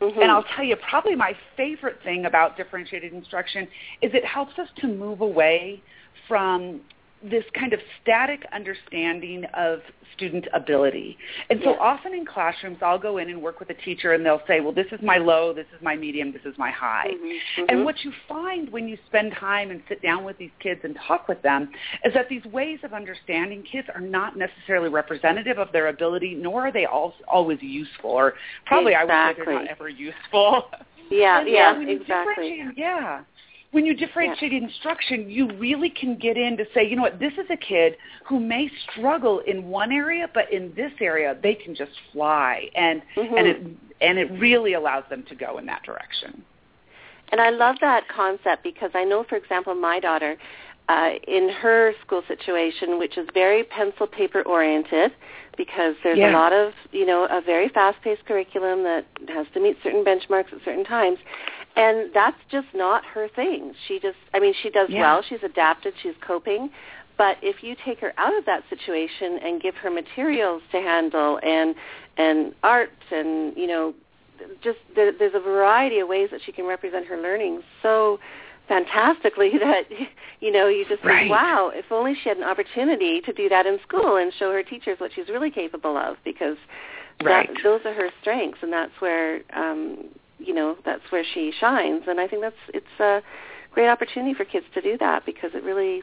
Mhm. 0.00 0.22
And 0.22 0.30
I'll 0.30 0.42
tell 0.42 0.64
you, 0.64 0.74
probably 0.74 1.14
my 1.14 1.34
favorite 1.56 2.02
thing 2.02 2.26
about 2.26 2.56
differentiated 2.56 3.12
instruction 3.12 3.68
is 4.02 4.12
it 4.12 4.24
helps 4.24 4.58
us 4.58 4.68
to 4.76 4.88
move 4.88 5.20
away 5.20 5.80
from 6.26 6.80
this 7.22 7.44
kind 7.58 7.72
of 7.72 7.80
static 8.02 8.44
understanding 8.52 9.44
of 9.54 9.80
student 10.14 10.46
ability. 10.52 11.16
And 11.50 11.60
so 11.62 11.70
Yes. 11.70 11.78
often 11.80 12.14
in 12.14 12.24
classrooms, 12.26 12.78
I'll 12.82 12.98
go 12.98 13.18
in 13.18 13.30
and 13.30 13.40
work 13.42 13.58
with 13.58 13.70
a 13.70 13.74
teacher 13.74 14.12
and 14.12 14.24
they'll 14.24 14.42
say, 14.46 14.60
well, 14.60 14.72
this 14.72 14.86
is 14.92 15.00
my 15.02 15.16
low, 15.18 15.52
this 15.52 15.66
is 15.74 15.80
my 15.82 15.96
medium, 15.96 16.30
this 16.32 16.44
is 16.44 16.56
my 16.58 16.70
high. 16.70 17.08
Mhm, 17.14 17.40
And 17.68 17.78
mhm. 17.80 17.84
what 17.84 18.04
you 18.04 18.12
find 18.28 18.70
when 18.70 18.86
you 18.86 18.96
spend 19.06 19.32
time 19.32 19.70
and 19.70 19.82
sit 19.88 20.02
down 20.02 20.24
with 20.24 20.36
these 20.38 20.52
kids 20.58 20.84
and 20.84 20.94
talk 20.96 21.26
with 21.26 21.40
them 21.42 21.70
is 22.04 22.12
that 22.14 22.28
these 22.28 22.44
ways 22.46 22.80
of 22.84 22.92
understanding 22.92 23.62
kids 23.62 23.88
are 23.94 24.00
not 24.00 24.36
necessarily 24.36 24.88
representative 24.90 25.58
of 25.58 25.72
their 25.72 25.88
ability, 25.88 26.34
nor 26.34 26.66
are 26.68 26.72
they 26.72 26.84
al- 26.86 27.14
always 27.28 27.62
useful, 27.62 28.10
or 28.10 28.34
probably 28.66 28.94
I 28.94 29.04
would 29.04 29.10
say 29.10 29.44
they're 29.44 29.54
not 29.54 29.68
ever 29.68 29.88
useful. 29.88 30.70
yeah, 31.10 31.40
And 31.40 31.48
yeah, 31.48 31.78
exactly. 31.80 32.62
Yeah. 32.76 33.22
When 33.72 33.84
you 33.84 33.94
differentiate 33.94 34.52
instruction, 34.52 35.28
you 35.28 35.50
really 35.58 35.90
can 35.90 36.16
get 36.16 36.36
in 36.36 36.56
to 36.56 36.64
say, 36.72 36.88
you 36.88 36.96
know 36.96 37.02
what, 37.02 37.18
this 37.18 37.32
is 37.34 37.46
a 37.50 37.56
kid 37.56 37.96
who 38.24 38.40
may 38.40 38.70
struggle 38.90 39.40
in 39.40 39.68
one 39.68 39.92
area, 39.92 40.30
but 40.32 40.50
in 40.52 40.72
this 40.74 40.92
area 41.00 41.36
they 41.42 41.54
can 41.54 41.74
just 41.74 41.92
fly, 42.12 42.70
and 42.74 43.02
Mhm. 43.16 43.38
and 43.38 43.46
it 43.46 43.62
and 44.00 44.18
it 44.18 44.30
really 44.32 44.74
allows 44.74 45.04
them 45.08 45.22
to 45.24 45.34
go 45.34 45.58
in 45.58 45.66
that 45.66 45.82
direction. 45.82 46.44
And 47.32 47.40
I 47.40 47.50
love 47.50 47.76
that 47.80 48.06
concept 48.08 48.62
because 48.62 48.90
I 48.94 49.04
know, 49.04 49.24
for 49.24 49.36
example, 49.36 49.74
my 49.74 49.98
daughter, 49.98 50.36
uh, 50.88 51.14
in 51.26 51.48
her 51.48 51.92
school 52.02 52.22
situation, 52.28 52.98
which 52.98 53.18
is 53.18 53.28
very 53.34 53.64
pencil 53.64 54.06
paper 54.06 54.42
oriented, 54.42 55.12
because 55.56 55.96
there's 56.04 56.18
Yeah. 56.18 56.30
a 56.30 56.34
lot 56.34 56.52
of, 56.52 56.74
you 56.92 57.04
know, 57.04 57.24
a 57.24 57.40
very 57.40 57.68
fast-paced 57.68 58.24
curriculum 58.26 58.84
that 58.84 59.04
has 59.28 59.48
to 59.54 59.60
meet 59.60 59.82
certain 59.82 60.04
benchmarks 60.04 60.52
at 60.52 60.62
certain 60.64 60.84
times. 60.84 61.18
And 61.76 62.10
that's 62.14 62.38
just 62.50 62.68
not 62.74 63.04
her 63.04 63.28
thing. 63.28 63.74
She 63.86 64.00
just, 64.00 64.16
I 64.34 64.40
mean, 64.40 64.54
she 64.62 64.70
does 64.70 64.88
Yeah. 64.90 65.00
well. 65.00 65.22
She's 65.28 65.42
adapted. 65.42 65.94
She's 66.02 66.14
coping. 66.26 66.70
But 67.18 67.38
if 67.42 67.62
you 67.62 67.76
take 67.84 68.00
her 68.00 68.12
out 68.18 68.36
of 68.36 68.44
that 68.46 68.62
situation 68.68 69.38
and 69.42 69.60
give 69.60 69.74
her 69.76 69.90
materials 69.90 70.62
to 70.72 70.80
handle 70.80 71.38
and 71.42 71.74
and 72.18 72.54
art 72.62 72.90
and 73.10 73.56
you 73.56 73.66
know 73.66 73.94
just 74.62 74.78
there, 74.94 75.12
there's 75.12 75.34
a 75.34 75.40
variety 75.40 75.98
of 75.98 76.08
ways 76.08 76.28
that 76.30 76.40
she 76.44 76.52
can 76.52 76.66
represent 76.66 77.06
her 77.06 77.16
learning 77.16 77.62
so 77.82 78.18
fantastically 78.68 79.52
that 79.58 79.84
you 80.40 80.50
know 80.52 80.68
you 80.68 80.84
just 80.88 81.02
Right. 81.04 81.20
think 81.20 81.30
wow 81.30 81.70
if 81.74 81.90
only 81.90 82.14
she 82.22 82.28
had 82.28 82.36
an 82.38 82.44
opportunity 82.44 83.20
to 83.22 83.32
do 83.32 83.48
that 83.48 83.64
in 83.66 83.78
school 83.86 84.16
and 84.16 84.32
show 84.38 84.52
her 84.52 84.62
teachers 84.62 84.98
what 85.00 85.10
she's 85.14 85.28
really 85.28 85.50
capable 85.50 85.96
of 85.96 86.16
because 86.24 86.56
Right. 87.22 87.48
that, 87.48 87.62
those 87.62 87.80
are 87.86 87.94
her 87.94 88.10
strengths 88.20 88.58
and 88.62 88.70
that's 88.72 88.92
where 89.00 89.40
um 89.54 90.08
you 90.46 90.54
know 90.54 90.76
that's 90.84 91.02
where 91.10 91.24
she 91.34 91.52
shines 91.58 92.04
and 92.06 92.20
i 92.20 92.26
think 92.26 92.42
that's 92.42 92.56
it's 92.72 93.00
a 93.00 93.20
great 93.72 93.88
opportunity 93.88 94.32
for 94.32 94.44
kids 94.44 94.64
to 94.72 94.80
do 94.80 94.96
that 94.98 95.26
because 95.26 95.50
it 95.54 95.62
really 95.62 96.02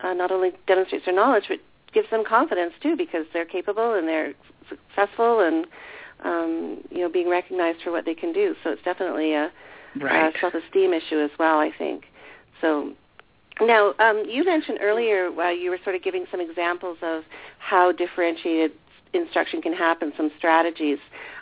uh, 0.00 0.14
not 0.14 0.30
only 0.30 0.52
demonstrates 0.66 1.04
their 1.04 1.14
knowledge 1.14 1.44
but 1.48 1.58
gives 1.92 2.08
them 2.10 2.24
confidence 2.24 2.72
too 2.82 2.96
because 2.96 3.26
they're 3.32 3.44
capable 3.44 3.94
and 3.94 4.06
they're 4.08 4.32
successful 4.68 5.40
and 5.40 5.66
um, 6.24 6.78
you 6.90 6.98
know 7.00 7.08
being 7.08 7.28
recognized 7.28 7.82
for 7.82 7.90
what 7.90 8.04
they 8.04 8.14
can 8.14 8.32
do. 8.32 8.54
So 8.62 8.70
it's 8.70 8.82
definitely 8.82 9.34
a, 9.34 9.50
Right. 10.00 10.32
a 10.32 10.38
self-esteem 10.38 10.92
issue 10.92 11.18
as 11.18 11.30
well. 11.38 11.58
I 11.58 11.72
think. 11.76 12.04
So 12.60 12.92
now 13.60 13.94
um, 13.98 14.24
you 14.28 14.44
mentioned 14.44 14.78
earlier 14.80 15.32
while 15.32 15.54
you 15.54 15.70
were 15.70 15.78
sort 15.82 15.96
of 15.96 16.02
giving 16.02 16.26
some 16.30 16.40
examples 16.40 16.98
of 17.02 17.24
how 17.58 17.90
differentiated 17.92 18.72
instruction 19.12 19.62
can 19.62 19.72
happen, 19.72 20.12
some 20.16 20.30
strategies. 20.38 20.98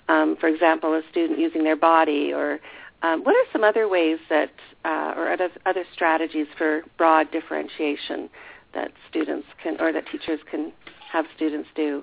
Um, 0.08 0.36
for 0.40 0.48
example, 0.48 0.94
a 0.94 1.02
student 1.10 1.38
using 1.38 1.64
their 1.64 1.76
body, 1.76 2.32
or 2.32 2.60
um, 3.02 3.22
what 3.24 3.34
are 3.34 3.44
some 3.52 3.62
other 3.62 3.88
ways 3.88 4.18
that, 4.30 4.50
uh, 4.84 5.14
or 5.16 5.30
other 5.30 5.50
other 5.66 5.84
strategies 5.92 6.46
for 6.56 6.82
broad 6.96 7.30
differentiation 7.30 8.30
that 8.74 8.92
students 9.08 9.46
can, 9.62 9.80
or 9.80 9.92
that 9.92 10.04
teachers 10.10 10.40
can 10.50 10.72
have 11.12 11.26
students 11.36 11.68
do? 11.74 12.02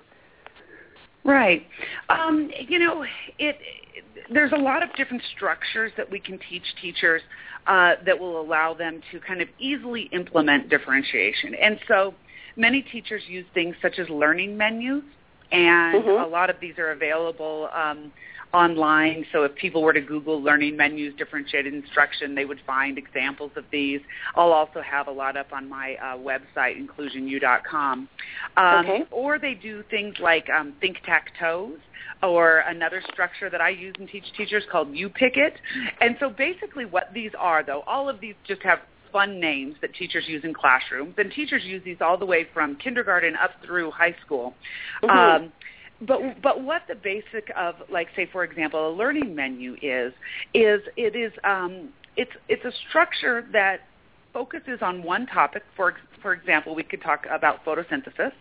Right. 1.23 1.65
Um, 2.09 2.51
you 2.67 2.77
know, 2.77 3.03
it, 3.39 3.57
there's 4.31 4.51
a 4.51 4.57
lot 4.57 4.83
of 4.83 4.93
different 4.95 5.23
structures 5.35 5.91
that 5.97 6.09
we 6.09 6.19
can 6.19 6.39
teach 6.49 6.63
teachers 6.79 7.21
uh, 7.65 7.93
that 8.05 8.19
will 8.19 8.39
allow 8.39 8.75
them 8.75 9.01
to 9.11 9.19
kind 9.19 9.41
of 9.41 9.47
easily 9.59 10.03
implement 10.11 10.69
differentiation. 10.69 11.55
And 11.55 11.79
so 11.87 12.13
many 12.55 12.83
teachers 12.83 13.23
use 13.27 13.45
things 13.53 13.75
such 13.81 13.97
as 13.97 14.07
learning 14.09 14.55
menus, 14.55 15.03
and 15.55 16.03
Mhm. 16.03 16.23
a 16.23 16.27
lot 16.27 16.49
of 16.49 16.59
these 16.59 16.77
are 16.77 16.91
available 16.91 17.69
um, 17.73 18.11
online. 18.53 19.25
So 19.31 19.43
if 19.43 19.53
people 19.55 19.81
were 19.81 19.93
to 19.93 20.01
Google 20.01 20.41
learning 20.41 20.77
menus, 20.77 21.13
differentiated 21.15 21.73
instruction, 21.73 22.35
they 22.35 22.45
would 22.45 22.61
find 22.61 22.97
examples 22.97 23.51
of 23.55 23.65
these. 23.69 24.01
I'll 24.35 24.53
also 24.53 24.81
have 24.81 25.07
a 25.07 25.11
lot 25.11 25.35
up 25.35 25.51
on 25.51 25.67
my 25.67 25.95
uh, 25.95 26.17
website, 26.17 26.77
inclusionu.com. 26.77 28.07
Um, 28.57 28.85
Okay. 28.85 29.03
Or 29.11 29.39
they 29.39 29.53
do 29.55 29.83
things 29.89 30.15
like 30.19 30.49
um, 30.49 30.73
think-tac-toes 30.79 31.79
or 32.23 32.59
another 32.59 33.01
structure 33.11 33.49
that 33.49 33.61
I 33.61 33.69
use 33.69 33.93
and 33.99 34.07
teach 34.07 34.31
teachers 34.37 34.63
called 34.71 34.93
You 34.93 35.09
Pick 35.09 35.37
It. 35.37 35.55
And 36.01 36.15
so 36.19 36.29
basically 36.29 36.85
what 36.85 37.13
these 37.13 37.31
are, 37.37 37.61
though, 37.63 37.83
all 37.87 38.07
of 38.09 38.19
these 38.19 38.35
just 38.47 38.61
have 38.63 38.79
fun 39.15 39.39
names 39.39 39.75
that 39.79 39.95
teachers 39.95 40.25
use 40.27 40.43
in 40.43 40.53
classrooms, 40.53 41.13
and 41.17 41.31
teachers 41.31 41.63
use 41.63 41.81
these 41.85 42.01
all 42.01 42.17
the 42.17 42.25
way 42.25 42.45
from 42.53 42.75
kindergarten 42.75 43.33
up 43.41 43.51
through 43.65 43.89
high 43.89 44.13
school. 44.25 44.53
Mhm. 45.01 45.09
Um, 45.09 45.53
but 46.01 46.41
but 46.41 46.61
what 46.61 46.81
the 46.89 46.95
basic 46.95 47.49
of 47.55 47.75
like 47.89 48.09
say 48.13 48.25
for 48.25 48.43
example 48.43 48.89
a 48.89 48.91
learning 48.91 49.33
menu 49.33 49.77
is 49.81 50.11
is 50.53 50.81
it 50.97 51.15
is 51.15 51.31
um, 51.45 51.93
it's 52.17 52.33
it's 52.49 52.65
a 52.65 52.73
structure 52.89 53.47
that 53.53 53.87
focuses 54.33 54.79
on 54.81 55.01
one 55.01 55.25
topic 55.27 55.63
for 55.77 55.95
for 56.21 56.33
example 56.33 56.75
we 56.75 56.83
could 56.83 57.01
talk 57.01 57.25
about 57.31 57.63
photosynthesis 57.63 58.33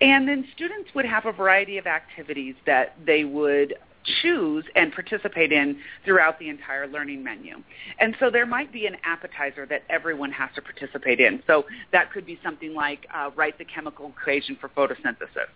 and 0.00 0.26
then 0.26 0.44
students 0.52 0.92
would 0.96 1.04
have 1.04 1.26
a 1.26 1.32
variety 1.32 1.78
of 1.78 1.86
activities 1.86 2.56
that 2.66 2.96
they 3.06 3.22
would 3.22 3.76
choose 4.22 4.64
and 4.74 4.92
participate 4.92 5.52
in 5.52 5.78
throughout 6.04 6.38
the 6.38 6.48
entire 6.48 6.86
learning 6.86 7.22
menu. 7.22 7.56
And 7.98 8.14
so 8.18 8.30
there 8.30 8.46
might 8.46 8.72
be 8.72 8.86
an 8.86 8.96
appetizer 9.04 9.66
that 9.66 9.82
everyone 9.88 10.32
has 10.32 10.50
to 10.54 10.62
participate 10.62 11.20
in. 11.20 11.42
So 11.46 11.64
that 11.92 12.12
could 12.12 12.26
be 12.26 12.38
something 12.42 12.74
like 12.74 13.06
uh, 13.14 13.30
write 13.36 13.58
the 13.58 13.64
chemical 13.64 14.12
equation 14.18 14.56
for 14.60 14.68
photosynthesis 14.68 15.48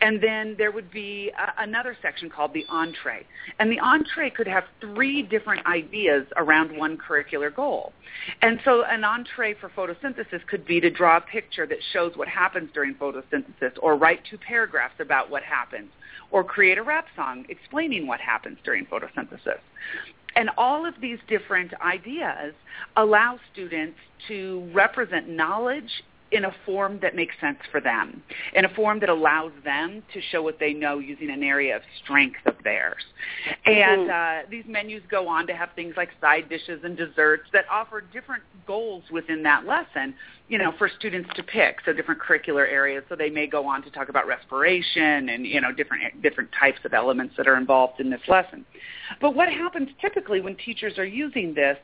And 0.00 0.22
then 0.22 0.54
there 0.58 0.72
would 0.72 0.90
be 0.90 1.30
a, 1.38 1.62
another 1.62 1.96
section 2.02 2.30
called 2.30 2.52
the 2.52 2.64
entree. 2.68 3.26
And 3.58 3.70
the 3.70 3.80
entree 3.80 4.30
could 4.30 4.48
have 4.48 4.64
three 4.80 5.22
different 5.22 5.66
ideas 5.66 6.26
around 6.36 6.76
one 6.76 6.98
curricular 6.98 7.54
goal. 7.54 7.92
And 8.42 8.60
so 8.64 8.84
an 8.84 9.04
entree 9.04 9.54
for 9.54 9.68
photosynthesis 9.68 10.46
could 10.46 10.66
be 10.66 10.80
to 10.80 10.90
draw 10.90 11.18
a 11.18 11.20
picture 11.20 11.66
that 11.66 11.78
shows 11.92 12.16
what 12.16 12.28
happens 12.28 12.70
during 12.72 12.94
photosynthesis 12.94 13.72
or 13.82 13.96
write 13.96 14.20
two 14.28 14.38
paragraphs 14.38 14.94
about 15.00 15.30
what 15.30 15.42
happens 15.42 15.90
or 16.34 16.42
create 16.42 16.78
a 16.78 16.82
rap 16.82 17.06
song 17.14 17.46
explaining 17.48 18.08
what 18.08 18.20
happens 18.20 18.58
during 18.64 18.84
photosynthesis. 18.86 19.60
And 20.34 20.50
all 20.58 20.84
of 20.84 20.94
these 21.00 21.18
different 21.28 21.72
ideas 21.80 22.54
allow 22.96 23.38
students 23.52 23.96
to 24.26 24.68
represent 24.74 25.28
knowledge 25.28 26.02
in 26.30 26.44
a 26.46 26.54
form 26.66 26.98
that 27.00 27.14
makes 27.14 27.34
sense 27.40 27.58
for 27.70 27.80
them, 27.80 28.22
in 28.54 28.64
a 28.64 28.68
form 28.70 28.98
that 29.00 29.08
allows 29.08 29.52
them 29.62 30.02
to 30.12 30.20
show 30.20 30.42
what 30.42 30.58
they 30.58 30.72
know 30.72 30.98
using 30.98 31.30
an 31.30 31.42
area 31.42 31.76
of 31.76 31.82
strength 32.02 32.40
of 32.46 32.54
theirs. 32.64 33.02
And 33.66 34.08
mm-hmm. 34.08 34.46
uh, 34.46 34.50
these 34.50 34.64
menus 34.66 35.02
go 35.10 35.28
on 35.28 35.46
to 35.46 35.54
have 35.54 35.70
things 35.76 35.94
like 35.96 36.10
side 36.20 36.48
dishes 36.48 36.80
and 36.82 36.96
desserts 36.96 37.44
that 37.52 37.66
offer 37.70 38.00
different 38.00 38.42
goals 38.66 39.04
within 39.12 39.42
that 39.44 39.66
lesson, 39.66 40.14
you 40.48 40.58
know, 40.58 40.72
for 40.76 40.90
students 40.98 41.30
to 41.36 41.42
pick, 41.42 41.76
so 41.84 41.92
different 41.92 42.20
curricular 42.20 42.68
areas. 42.68 43.04
So 43.08 43.16
they 43.16 43.30
may 43.30 43.46
go 43.46 43.66
on 43.66 43.82
to 43.82 43.90
talk 43.90 44.08
about 44.08 44.26
respiration 44.26 45.28
and, 45.28 45.46
you 45.46 45.60
know, 45.60 45.72
different, 45.72 46.22
different 46.22 46.50
types 46.58 46.78
of 46.84 46.94
elements 46.94 47.34
that 47.36 47.46
are 47.46 47.56
involved 47.56 48.00
in 48.00 48.10
this 48.10 48.22
lesson. 48.28 48.64
But 49.20 49.34
what 49.34 49.48
happens 49.48 49.88
typically 50.00 50.40
when 50.40 50.56
teachers 50.56 50.98
are 50.98 51.06
using 51.06 51.54
this 51.54 51.78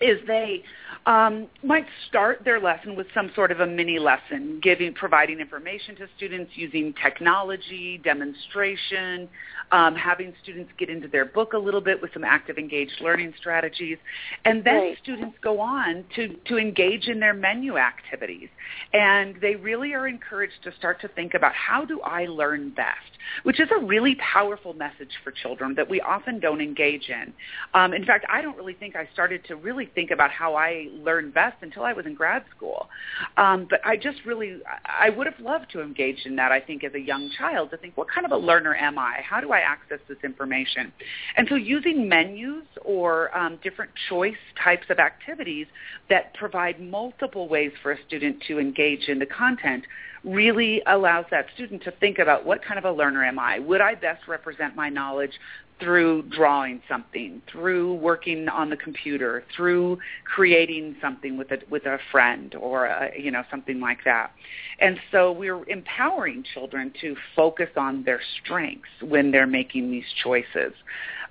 is 0.00 0.18
they 0.26 0.62
um, 1.06 1.46
might 1.62 1.86
start 2.08 2.42
their 2.44 2.60
lesson 2.60 2.94
with 2.94 3.06
some 3.14 3.30
sort 3.34 3.50
of 3.50 3.60
a 3.60 3.66
mini 3.66 3.98
lesson, 3.98 4.60
giving, 4.62 4.92
providing 4.94 5.40
information 5.40 5.96
to 5.96 6.06
students 6.16 6.52
using 6.54 6.94
technology, 7.02 8.00
demonstration, 8.04 9.28
um, 9.72 9.94
having 9.94 10.34
students 10.42 10.70
get 10.78 10.88
into 10.88 11.08
their 11.08 11.24
book 11.24 11.52
a 11.52 11.58
little 11.58 11.80
bit 11.80 12.00
with 12.00 12.12
some 12.12 12.24
active 12.24 12.58
engaged 12.58 13.00
learning 13.00 13.32
strategies, 13.38 13.98
and 14.44 14.64
then 14.64 14.74
right. 14.74 14.98
students 15.02 15.36
go 15.42 15.60
on 15.60 16.04
to, 16.14 16.34
to 16.46 16.58
engage 16.58 17.08
in 17.08 17.20
their 17.20 17.34
menu 17.34 17.76
activities. 17.76 18.48
And 18.92 19.36
they 19.40 19.56
really 19.56 19.94
are 19.94 20.08
encouraged 20.08 20.62
to 20.64 20.72
start 20.78 21.00
to 21.02 21.08
think 21.08 21.34
about 21.34 21.52
how 21.54 21.84
do 21.84 22.00
I 22.02 22.26
learn 22.26 22.70
best, 22.70 22.98
which 23.42 23.60
is 23.60 23.68
a 23.74 23.84
really 23.84 24.16
powerful 24.16 24.74
message 24.74 25.10
for 25.24 25.32
children 25.32 25.74
that 25.76 25.88
we 25.88 26.00
often 26.00 26.40
don't 26.40 26.60
engage 26.60 27.08
in. 27.08 27.32
Um, 27.74 27.92
in 27.92 28.04
fact, 28.04 28.24
I 28.30 28.42
don't 28.42 28.56
really 28.56 28.74
think 28.74 28.96
I 28.96 29.08
started 29.12 29.44
to 29.46 29.56
think 29.94 30.10
about 30.10 30.30
how 30.30 30.54
I 30.54 30.88
learned 31.02 31.34
best 31.34 31.56
until 31.62 31.84
I 31.84 31.92
was 31.92 32.06
in 32.06 32.14
grad 32.14 32.44
school. 32.56 32.88
Um, 33.36 33.66
but 33.68 33.80
I 33.84 33.96
just 33.96 34.18
really, 34.24 34.58
I 34.84 35.10
would 35.10 35.26
have 35.26 35.38
loved 35.40 35.70
to 35.72 35.82
engage 35.82 36.24
in 36.24 36.36
that, 36.36 36.52
I 36.52 36.60
think, 36.60 36.84
as 36.84 36.94
a 36.94 37.00
young 37.00 37.30
child, 37.38 37.70
to 37.70 37.76
think, 37.76 37.96
what 37.96 38.08
kind 38.10 38.24
of 38.24 38.32
a 38.32 38.36
learner 38.36 38.74
am 38.74 38.98
I? 38.98 39.20
How 39.22 39.40
do 39.40 39.52
I 39.52 39.60
access 39.60 39.98
this 40.08 40.18
information? 40.24 40.92
And 41.36 41.46
so 41.48 41.54
using 41.54 42.08
menus 42.08 42.64
or 42.84 43.36
um, 43.36 43.58
different 43.62 43.90
choice 44.08 44.36
types 44.62 44.86
of 44.90 44.98
activities 44.98 45.66
that 46.10 46.34
provide 46.34 46.80
multiple 46.80 47.48
ways 47.48 47.72
for 47.82 47.92
a 47.92 47.98
student 48.06 48.42
to 48.48 48.58
engage 48.58 49.08
in 49.08 49.18
the 49.18 49.26
content 49.26 49.84
really 50.24 50.82
allows 50.86 51.24
that 51.30 51.46
student 51.54 51.82
to 51.84 51.90
think 51.92 52.18
about 52.18 52.44
what 52.44 52.64
kind 52.64 52.78
of 52.78 52.84
a 52.84 52.92
learner 52.92 53.24
am 53.24 53.38
I? 53.38 53.58
Would 53.60 53.80
I 53.80 53.94
best 53.94 54.26
represent 54.26 54.74
my 54.74 54.88
knowledge 54.88 55.32
through 55.80 56.22
drawing 56.30 56.82
something, 56.88 57.42
through 57.50 57.94
working 57.94 58.48
on 58.48 58.70
the 58.70 58.76
computer, 58.76 59.44
through 59.54 59.98
creating 60.24 60.96
something 61.00 61.36
with 61.36 61.50
a 61.50 61.58
with 61.70 61.86
a 61.86 61.98
friend 62.10 62.54
or 62.54 62.86
a, 62.86 63.10
you 63.18 63.30
know 63.30 63.42
something 63.50 63.80
like 63.80 63.98
that. 64.04 64.32
And 64.80 64.98
so 65.10 65.32
we're 65.32 65.68
empowering 65.68 66.44
children 66.54 66.92
to 67.00 67.16
focus 67.34 67.70
on 67.76 68.04
their 68.04 68.20
strengths 68.42 68.88
when 69.02 69.30
they're 69.30 69.46
making 69.46 69.90
these 69.90 70.06
choices. 70.22 70.72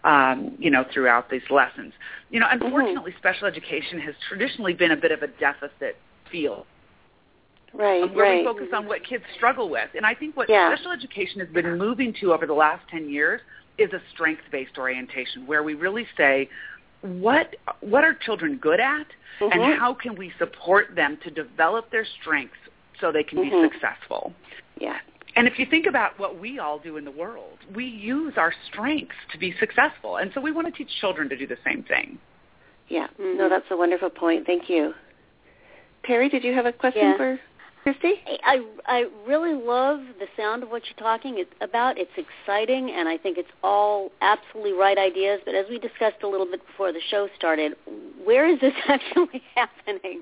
Um, 0.03 0.55
you 0.59 0.69
know, 0.69 0.85
throughout 0.93 1.29
these 1.31 1.41
lessons. 1.49 1.91
You 2.29 2.39
know, 2.39 2.45
mm-hmm. 2.45 2.65
unfortunately, 2.65 3.11
mm-hmm. 3.11 3.17
special 3.17 3.47
education 3.47 3.99
has 3.99 4.13
traditionally 4.29 4.73
been 4.73 4.91
a 4.91 4.95
bit 4.95 5.11
of 5.11 5.23
a 5.23 5.27
deficit 5.27 5.97
field 6.31 6.65
right, 7.73 8.13
where 8.13 8.25
right. 8.25 8.37
we 8.39 8.43
focus 8.43 8.67
on 8.73 8.87
what 8.87 9.03
kids 9.03 9.23
struggle 9.35 9.69
with. 9.69 9.89
And 9.95 10.05
I 10.05 10.13
think 10.13 10.35
what 10.35 10.49
yeah. 10.49 10.73
special 10.73 10.91
education 10.91 11.39
has 11.39 11.49
been 11.49 11.77
moving 11.77 12.13
to 12.21 12.33
over 12.33 12.45
the 12.45 12.53
last 12.53 12.83
10 12.89 13.09
years 13.09 13.41
is 13.77 13.91
a 13.93 14.01
strength-based 14.13 14.77
orientation 14.77 15.45
where 15.45 15.63
we 15.63 15.73
really 15.73 16.07
say, 16.17 16.49
what 17.01 17.55
what 17.81 18.03
are 18.03 18.13
children 18.13 18.57
good 18.57 18.79
at 18.79 19.05
mm-hmm. 19.39 19.51
and 19.51 19.79
how 19.79 19.93
can 19.93 20.15
we 20.15 20.31
support 20.39 20.95
them 20.95 21.17
to 21.23 21.29
develop 21.29 21.91
their 21.91 22.05
strengths 22.21 22.57
so 22.99 23.11
they 23.11 23.23
can 23.23 23.37
mm-hmm. 23.37 23.61
be 23.61 23.69
successful. 23.69 24.33
Yeah. 24.79 24.97
And 25.35 25.47
if 25.47 25.59
you 25.59 25.67
think 25.67 25.85
about 25.85 26.17
what 26.17 26.39
we 26.39 26.57
all 26.57 26.79
do 26.79 26.97
in 26.97 27.05
the 27.05 27.11
world, 27.11 27.59
we 27.75 27.85
use 27.85 28.33
our 28.37 28.51
strengths 28.71 29.15
to 29.31 29.37
be 29.37 29.53
successful. 29.59 30.17
And 30.17 30.31
so 30.33 30.41
we 30.41 30.51
want 30.51 30.65
to 30.65 30.73
teach 30.73 30.89
children 30.99 31.29
to 31.29 31.37
do 31.37 31.45
the 31.45 31.57
same 31.63 31.83
thing. 31.83 32.17
Yeah. 32.89 33.07
Mm-hmm. 33.21 33.37
No, 33.37 33.49
that's 33.49 33.65
a 33.69 33.77
wonderful 33.77 34.09
point. 34.09 34.47
Thank 34.47 34.67
you. 34.67 34.93
Terri, 36.09 36.31
did 36.31 36.43
you 36.43 36.53
have 36.53 36.65
a 36.65 36.73
question 36.73 37.09
yeah. 37.09 37.17
for 37.17 37.39
Christi? 37.87 38.15
I 38.43 38.59
I 38.85 39.05
really 39.25 39.53
love 39.53 40.01
the 40.19 40.27
sound 40.35 40.61
of 40.61 40.69
what 40.69 40.83
you're 40.85 41.01
talking 41.01 41.41
about. 41.61 41.97
It's 41.97 42.11
exciting, 42.17 42.91
and 42.91 43.07
I 43.07 43.17
think 43.17 43.37
it's 43.37 43.47
all 43.63 44.11
absolutely 44.19 44.73
right 44.73 44.97
ideas. 44.97 45.39
But 45.45 45.55
as 45.55 45.67
we 45.69 45.79
discussed 45.79 46.21
a 46.21 46.27
little 46.27 46.45
bit 46.45 46.67
before 46.67 46.91
the 46.91 46.99
show 47.09 47.29
started, 47.37 47.77
where 48.25 48.45
is 48.45 48.59
this 48.59 48.73
actually 48.89 49.41
happening? 49.55 50.21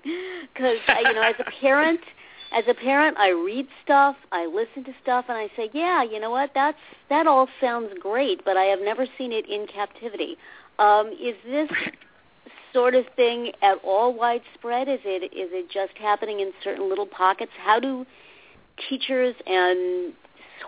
Because 0.53 0.77
you 0.87 1.13
know, 1.13 1.23
as 1.23 1.33
a 1.39 1.49
parent, 1.59 2.01
as 2.55 2.65
a 2.67 2.75
parent, 2.75 3.17
I 3.17 3.29
read 3.29 3.67
stuff, 3.83 4.15
I 4.31 4.45
listen 4.45 4.83
to 4.83 4.93
stuff, 5.01 5.25
and 5.27 5.35
I 5.35 5.49
say, 5.57 5.71
yeah, 5.73 6.03
you 6.03 6.19
know 6.19 6.29
what? 6.29 6.51
That's 6.53 6.77
that 7.09 7.25
all 7.25 7.47
sounds 7.59 7.89
great, 7.99 8.45
but 8.45 8.57
I 8.57 8.65
have 8.65 8.79
never 8.79 9.07
seen 9.17 9.31
it 9.31 9.49
in 9.49 9.65
captivity. 9.65 10.37
Um, 10.77 11.07
is 11.19 11.33
this 11.47 11.71
sort 12.75 12.93
of 12.93 13.05
thing 13.15 13.53
at 13.61 13.77
all 13.83 14.13
widespread? 14.13 14.89
Is 14.89 14.99
it 15.05 15.23
is 15.33 15.49
it 15.53 15.71
just 15.71 15.97
happening 15.97 16.41
in 16.41 16.51
certain 16.63 16.89
little 16.89 17.07
pockets? 17.07 17.51
How 17.57 17.79
do 17.79 18.05
teachers 18.89 19.33
and 19.47 20.13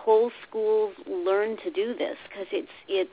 whole 0.00 0.32
schools 0.48 0.94
learn 1.06 1.58
to 1.58 1.70
do 1.70 1.94
this? 1.94 2.16
Because 2.28 2.46
it's 2.50 2.68
it's 2.88 3.10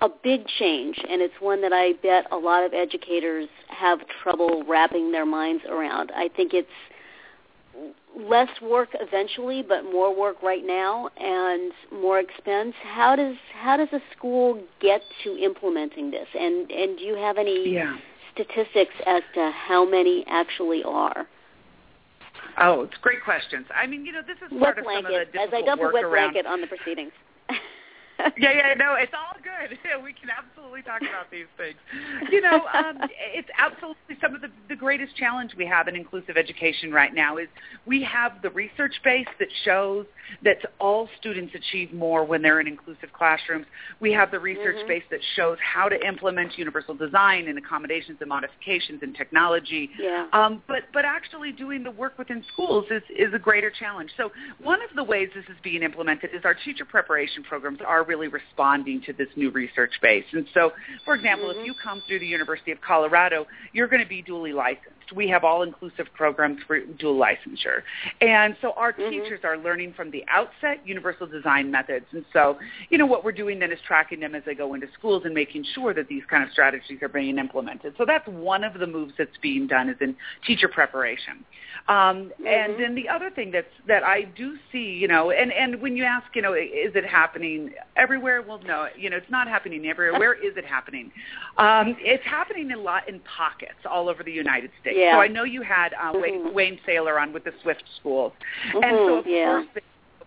a 0.00 0.08
big 0.08 0.46
change, 0.46 0.96
and 1.10 1.20
it's 1.20 1.34
one 1.40 1.60
that 1.62 1.72
I 1.72 1.94
bet 1.94 2.30
a 2.30 2.36
lot 2.36 2.62
of 2.62 2.72
educators 2.72 3.48
have 3.66 3.98
trouble 4.22 4.62
wrapping 4.68 5.10
their 5.10 5.26
minds 5.26 5.64
around. 5.68 6.12
I 6.14 6.28
think 6.28 6.54
it's 6.54 6.68
less 8.18 8.48
work 8.60 8.88
eventually, 8.94 9.62
but 9.62 9.84
more 9.84 10.14
work 10.14 10.42
right 10.42 10.64
now 10.66 11.08
and 11.16 11.72
more 11.92 12.18
expense. 12.18 12.74
How 12.82 13.14
does 13.14 13.36
how 13.54 13.76
does 13.76 13.88
a 13.92 14.00
school 14.16 14.60
get 14.80 15.02
to 15.24 15.36
implementing 15.38 16.10
this? 16.10 16.26
And 16.38 16.70
and 16.70 16.98
do 16.98 17.04
you 17.04 17.14
have 17.16 17.38
any 17.38 17.74
yeah. 17.74 17.96
statistics 18.34 18.94
as 19.06 19.22
to 19.34 19.52
how 19.52 19.88
many 19.88 20.24
actually 20.28 20.82
are? 20.82 21.26
Oh, 22.60 22.82
it's 22.82 22.96
great 23.02 23.22
questions. 23.22 23.66
I 23.74 23.86
mean, 23.86 24.04
you 24.04 24.12
know, 24.12 24.22
this 24.26 24.36
is 24.44 24.50
wet 24.50 24.74
part 24.74 24.84
blanket, 24.84 24.88
of 24.98 25.04
some 25.04 25.06
of 25.06 25.12
the 25.12 25.24
difficult 25.24 25.48
as 25.48 25.54
I 25.54 25.66
dump 25.66 25.80
work 25.80 25.92
a 25.92 25.94
wet 25.94 26.04
around. 26.04 26.32
blanket 26.32 26.46
on 26.46 26.60
the 26.60 26.66
proceedings. 26.66 27.12
yeah, 28.38 28.52
yeah, 28.52 28.74
no, 28.74 28.94
it's 28.94 29.12
all 29.14 29.36
good. 29.42 29.78
We 29.98 30.12
can 30.12 30.30
absolutely 30.30 30.82
talk 30.82 31.02
about 31.02 31.30
these 31.30 31.46
things. 31.56 31.76
You 32.30 32.40
know, 32.40 32.62
um, 32.72 32.98
it's 33.34 33.48
absolutely 33.58 34.16
some 34.20 34.34
of 34.34 34.40
the, 34.40 34.48
the 34.68 34.76
greatest 34.76 35.16
challenge 35.16 35.52
we 35.56 35.66
have 35.66 35.88
in 35.88 35.96
inclusive 35.96 36.36
education 36.36 36.92
right 36.92 37.12
now 37.12 37.36
is 37.36 37.48
we 37.84 38.02
have 38.04 38.40
the 38.42 38.50
research 38.50 38.94
base 39.02 39.26
that 39.38 39.48
shows 39.64 40.06
that 40.44 40.58
all 40.78 41.08
students 41.18 41.54
achieve 41.54 41.92
more 41.92 42.24
when 42.24 42.42
they're 42.42 42.60
in 42.60 42.68
inclusive 42.68 43.12
classrooms. 43.12 43.66
We 44.00 44.12
have 44.12 44.30
the 44.30 44.38
research 44.38 44.76
mm-hmm. 44.76 44.88
base 44.88 45.02
that 45.10 45.20
shows 45.36 45.58
how 45.60 45.88
to 45.88 46.06
implement 46.06 46.56
universal 46.56 46.94
design 46.94 47.48
and 47.48 47.58
accommodations 47.58 48.18
and 48.20 48.28
modifications 48.28 49.02
and 49.02 49.14
technology. 49.14 49.90
Yeah. 49.98 50.26
Um, 50.32 50.62
but 50.68 50.84
but 50.92 51.04
actually 51.04 51.52
doing 51.52 51.82
the 51.82 51.90
work 51.90 52.18
within 52.18 52.44
schools 52.52 52.86
is 52.90 53.02
is 53.10 53.34
a 53.34 53.38
greater 53.38 53.70
challenge. 53.70 54.10
So 54.16 54.30
one 54.62 54.80
of 54.82 54.94
the 54.94 55.04
ways 55.04 55.28
this 55.34 55.44
is 55.44 55.56
being 55.62 55.82
implemented 55.82 56.30
is 56.34 56.42
our 56.44 56.54
teacher 56.54 56.84
preparation 56.84 57.42
programs 57.42 57.80
are 57.86 58.04
really 58.08 58.28
responding 58.28 59.02
to 59.02 59.12
this 59.12 59.28
new 59.36 59.50
research 59.50 59.92
base. 60.02 60.24
And 60.32 60.46
so, 60.54 60.72
for 61.04 61.14
example, 61.14 61.48
mm-hmm. 61.48 61.60
if 61.60 61.66
you 61.66 61.74
come 61.80 62.02
through 62.08 62.18
the 62.18 62.26
University 62.26 62.72
of 62.72 62.80
Colorado, 62.80 63.46
you're 63.72 63.88
going 63.88 64.02
to 64.02 64.08
be 64.08 64.22
duly 64.22 64.52
licensed. 64.52 64.97
We 65.14 65.28
have 65.28 65.44
all-inclusive 65.44 66.06
programs 66.14 66.58
for 66.66 66.80
dual 66.80 67.18
licensure. 67.18 67.82
And 68.20 68.56
so 68.60 68.72
our 68.72 68.92
mm-hmm. 68.92 69.10
teachers 69.10 69.40
are 69.44 69.56
learning 69.56 69.94
from 69.94 70.10
the 70.10 70.24
outset 70.28 70.86
universal 70.86 71.26
design 71.26 71.70
methods. 71.70 72.06
And 72.12 72.24
so, 72.32 72.58
you 72.90 72.98
know, 72.98 73.06
what 73.06 73.24
we're 73.24 73.32
doing 73.32 73.58
then 73.58 73.72
is 73.72 73.78
tracking 73.86 74.20
them 74.20 74.34
as 74.34 74.42
they 74.44 74.54
go 74.54 74.74
into 74.74 74.86
schools 74.98 75.22
and 75.24 75.34
making 75.34 75.64
sure 75.74 75.94
that 75.94 76.08
these 76.08 76.22
kind 76.28 76.42
of 76.42 76.50
strategies 76.50 77.02
are 77.02 77.08
being 77.08 77.38
implemented. 77.38 77.94
So 77.98 78.04
that's 78.06 78.26
one 78.28 78.64
of 78.64 78.74
the 78.78 78.86
moves 78.86 79.14
that's 79.16 79.36
being 79.40 79.66
done 79.66 79.88
is 79.88 79.96
in 80.00 80.16
teacher 80.46 80.68
preparation. 80.68 81.44
Um, 81.88 81.94
mm-hmm. 81.94 82.46
And 82.46 82.80
then 82.80 82.94
the 82.94 83.08
other 83.08 83.30
thing 83.30 83.50
that's 83.50 83.66
that 83.86 84.02
I 84.02 84.22
do 84.22 84.56
see, 84.70 84.78
you 84.78 85.08
know, 85.08 85.30
and 85.30 85.52
and 85.52 85.80
when 85.80 85.96
you 85.96 86.04
ask, 86.04 86.26
you 86.34 86.42
know, 86.42 86.52
is 86.54 86.94
it 86.94 87.04
happening 87.04 87.70
everywhere? 87.96 88.42
Well, 88.42 88.60
no, 88.64 88.88
you 88.96 89.10
know, 89.10 89.16
it's 89.16 89.30
not 89.30 89.48
happening 89.48 89.86
everywhere. 89.86 90.18
Where 90.18 90.34
is 90.34 90.56
it 90.56 90.64
happening? 90.64 91.10
Um, 91.56 91.96
it's 92.00 92.24
happening 92.24 92.72
a 92.72 92.78
lot 92.78 93.08
in 93.08 93.20
pockets 93.20 93.78
all 93.88 94.08
over 94.08 94.22
the 94.22 94.32
United 94.32 94.70
States. 94.80 94.97
Yeah. 94.98 95.14
So 95.14 95.20
I 95.20 95.28
know 95.28 95.44
you 95.44 95.62
had 95.62 95.92
uh, 95.94 96.12
mm-hmm. 96.12 96.20
Wayne, 96.20 96.54
Wayne 96.54 96.80
Sailor 96.84 97.18
on 97.18 97.32
with 97.32 97.44
the 97.44 97.52
Swift 97.62 97.84
schools, 97.98 98.32
mm-hmm. 98.68 98.82
and 98.82 98.96
so 98.96 99.18
of 99.18 99.26
yeah. 99.26 99.64
course 99.74 99.84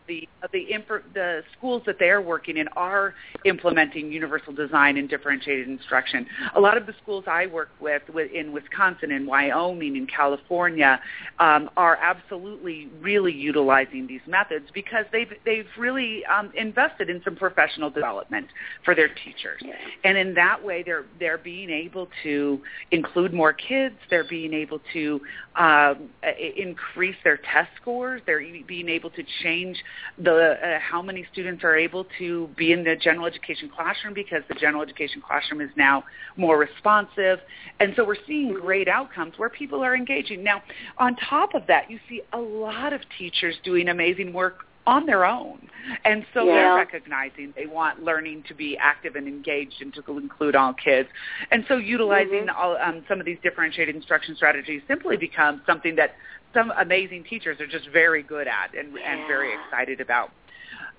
the 0.07 0.27
the 0.51 0.67
the 1.13 1.43
schools 1.57 1.83
that 1.85 1.97
they're 1.99 2.21
working 2.21 2.57
in 2.57 2.67
are 2.69 3.13
implementing 3.45 4.11
universal 4.11 4.53
design 4.53 4.97
and 4.97 5.09
differentiated 5.09 5.67
instruction. 5.67 6.25
A 6.55 6.59
lot 6.59 6.77
of 6.77 6.85
the 6.85 6.93
schools 7.01 7.25
I 7.27 7.47
work 7.47 7.69
with, 7.79 8.03
with 8.13 8.31
in 8.31 8.51
Wisconsin 8.51 9.11
and 9.11 9.27
Wyoming 9.27 9.97
and 9.97 10.09
California 10.11 10.99
um, 11.39 11.69
are 11.77 11.97
absolutely 11.97 12.89
really 12.99 13.33
utilizing 13.33 14.07
these 14.07 14.21
methods 14.27 14.65
because 14.73 15.05
they've 15.11 15.31
they've 15.45 15.67
really 15.77 16.25
um, 16.25 16.51
invested 16.55 17.09
in 17.09 17.21
some 17.23 17.35
professional 17.35 17.89
development 17.89 18.47
for 18.83 18.95
their 18.95 19.09
teachers, 19.09 19.61
Yeah. 19.61 19.73
and 20.03 20.17
in 20.17 20.33
that 20.35 20.63
way 20.63 20.83
they're 20.83 21.05
they're 21.19 21.37
being 21.37 21.69
able 21.69 22.07
to 22.23 22.61
include 22.91 23.33
more 23.33 23.53
kids. 23.53 23.95
They're 24.09 24.27
being 24.27 24.53
able 24.53 24.79
to 24.93 25.21
um, 25.55 26.09
increase 26.57 27.15
their 27.23 27.37
test 27.37 27.69
scores. 27.81 28.21
They're 28.25 28.41
being 28.67 28.89
able 28.89 29.09
to 29.11 29.23
change 29.43 29.77
the 30.17 30.57
uh, 30.61 30.79
how 30.79 31.01
many 31.01 31.25
students 31.31 31.63
are 31.63 31.75
able 31.75 32.05
to 32.17 32.49
be 32.57 32.71
in 32.71 32.83
the 32.83 32.95
general 32.95 33.25
education 33.25 33.69
classroom 33.69 34.13
because 34.13 34.43
the 34.47 34.55
general 34.55 34.83
education 34.83 35.21
classroom 35.21 35.61
is 35.61 35.69
now 35.75 36.03
more 36.37 36.57
responsive. 36.57 37.39
And 37.79 37.93
so 37.95 38.05
we're 38.05 38.15
seeing 38.27 38.53
great 38.53 38.87
outcomes 38.87 39.33
where 39.37 39.49
people 39.49 39.83
are 39.83 39.95
engaging. 39.95 40.43
Now, 40.43 40.61
on 40.97 41.15
top 41.15 41.53
of 41.53 41.67
that, 41.67 41.89
you 41.89 41.99
see 42.09 42.21
a 42.33 42.39
lot 42.39 42.93
of 42.93 43.01
teachers 43.17 43.55
doing 43.63 43.89
amazing 43.89 44.33
work 44.33 44.65
on 44.87 45.05
their 45.05 45.25
own. 45.25 45.69
And 46.05 46.25
so 46.33 46.45
Yeah. 46.45 46.53
they're 46.53 46.75
recognizing 46.75 47.53
they 47.55 47.67
want 47.67 48.03
learning 48.03 48.43
to 48.43 48.53
be 48.53 48.77
active 48.77 49.15
and 49.15 49.27
engaged 49.27 49.81
and 49.81 49.93
to 49.93 50.17
include 50.17 50.55
all 50.55 50.73
kids. 50.73 51.09
And 51.51 51.65
so 51.67 51.77
utilizing 51.77 52.49
all, 52.49 52.77
um, 52.77 53.05
some 53.07 53.19
of 53.19 53.25
these 53.25 53.39
differentiated 53.43 53.95
instruction 53.95 54.35
strategies 54.35 54.81
simply 54.87 55.17
becomes 55.17 55.61
something 55.65 55.95
that 55.97 56.15
some 56.53 56.71
amazing 56.77 57.23
teachers 57.29 57.59
are 57.59 57.67
just 57.67 57.87
very 57.89 58.23
good 58.23 58.47
at 58.47 58.73
and, 58.77 58.97
and 58.97 59.27
very 59.27 59.53
excited 59.53 60.01
about. 60.01 60.31